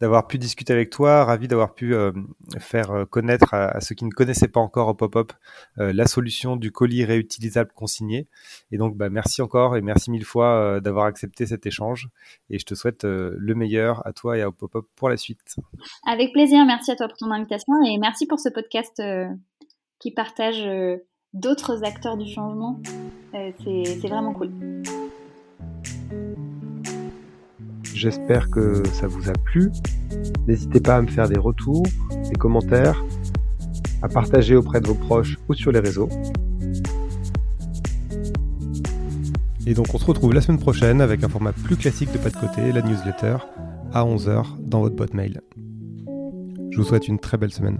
d'avoir 0.03 0.27
pu 0.27 0.37
discuter 0.37 0.73
avec 0.73 0.89
toi, 0.89 1.23
ravi 1.23 1.47
d'avoir 1.47 1.73
pu 1.73 1.95
euh, 1.95 2.11
faire 2.59 2.91
euh, 2.91 3.05
connaître 3.05 3.53
à, 3.53 3.79
ceux 3.79 3.95
qui 3.95 4.03
ne 4.03 4.09
connaissaient 4.09 4.49
pas 4.49 4.59
encore 4.59 4.89
au 4.89 4.93
pop-up 4.93 5.31
euh, 5.79 5.93
la 5.93 6.07
solution 6.07 6.57
du 6.57 6.73
colis 6.73 7.05
réutilisable 7.05 7.71
consigné. 7.73 8.27
Et 8.71 8.77
donc, 8.77 8.97
bah, 8.97 9.09
merci 9.09 9.41
encore 9.41 9.77
et 9.77 9.81
merci 9.81 10.11
mille 10.11 10.25
fois 10.25 10.55
euh, 10.55 10.79
d'avoir 10.81 11.05
accepté 11.05 11.45
cet 11.45 11.65
échange. 11.65 12.09
Et 12.49 12.59
je 12.59 12.65
te 12.65 12.75
souhaite 12.75 13.05
euh, 13.05 13.33
le 13.37 13.55
meilleur 13.55 14.05
à 14.05 14.11
toi 14.11 14.37
et 14.37 14.41
à 14.41 14.51
pop-up 14.51 14.85
pour 14.97 15.07
la 15.07 15.15
suite. 15.15 15.55
Avec 16.05 16.33
plaisir, 16.33 16.65
merci 16.65 16.91
à 16.91 16.97
toi 16.97 17.07
pour 17.07 17.17
ton 17.17 17.31
invitation 17.31 17.73
et 17.85 17.97
merci 17.97 18.25
pour 18.25 18.41
ce 18.41 18.49
podcast 18.49 19.01
qui 19.99 20.11
partage 20.11 20.67
d'autres 21.31 21.85
acteurs 21.85 22.17
du 22.17 22.29
changement, 22.29 22.81
c'est 23.31 24.07
vraiment 24.07 24.33
cool. 24.33 24.51
J'espère 27.93 28.49
que 28.49 28.83
ça 28.93 29.07
vous 29.07 29.29
a 29.29 29.33
plu. 29.33 29.71
N'hésitez 30.47 30.79
pas 30.79 30.97
à 30.97 31.01
me 31.01 31.07
faire 31.07 31.29
des 31.29 31.39
retours, 31.39 31.83
des 32.29 32.35
commentaires, 32.35 33.03
à 34.01 34.07
partager 34.07 34.55
auprès 34.55 34.81
de 34.81 34.87
vos 34.87 34.95
proches 34.95 35.37
ou 35.47 35.53
sur 35.53 35.71
les 35.71 35.79
réseaux. 35.79 36.09
Et 39.65 39.73
donc 39.73 39.93
on 39.93 39.97
se 39.97 40.05
retrouve 40.05 40.33
la 40.33 40.41
semaine 40.41 40.59
prochaine 40.59 40.99
avec 40.99 41.23
un 41.23 41.29
format 41.29 41.53
plus 41.53 41.77
classique 41.77 42.11
de 42.11 42.17
pas 42.17 42.29
de 42.29 42.35
côté, 42.35 42.71
la 42.71 42.81
newsletter, 42.81 43.37
à 43.93 44.03
11h 44.03 44.59
dans 44.59 44.81
votre 44.81 44.95
boîte 44.95 45.13
mail. 45.13 45.41
Je 46.71 46.77
vous 46.77 46.83
souhaite 46.83 47.07
une 47.07 47.19
très 47.19 47.37
belle 47.37 47.53
semaine. 47.53 47.79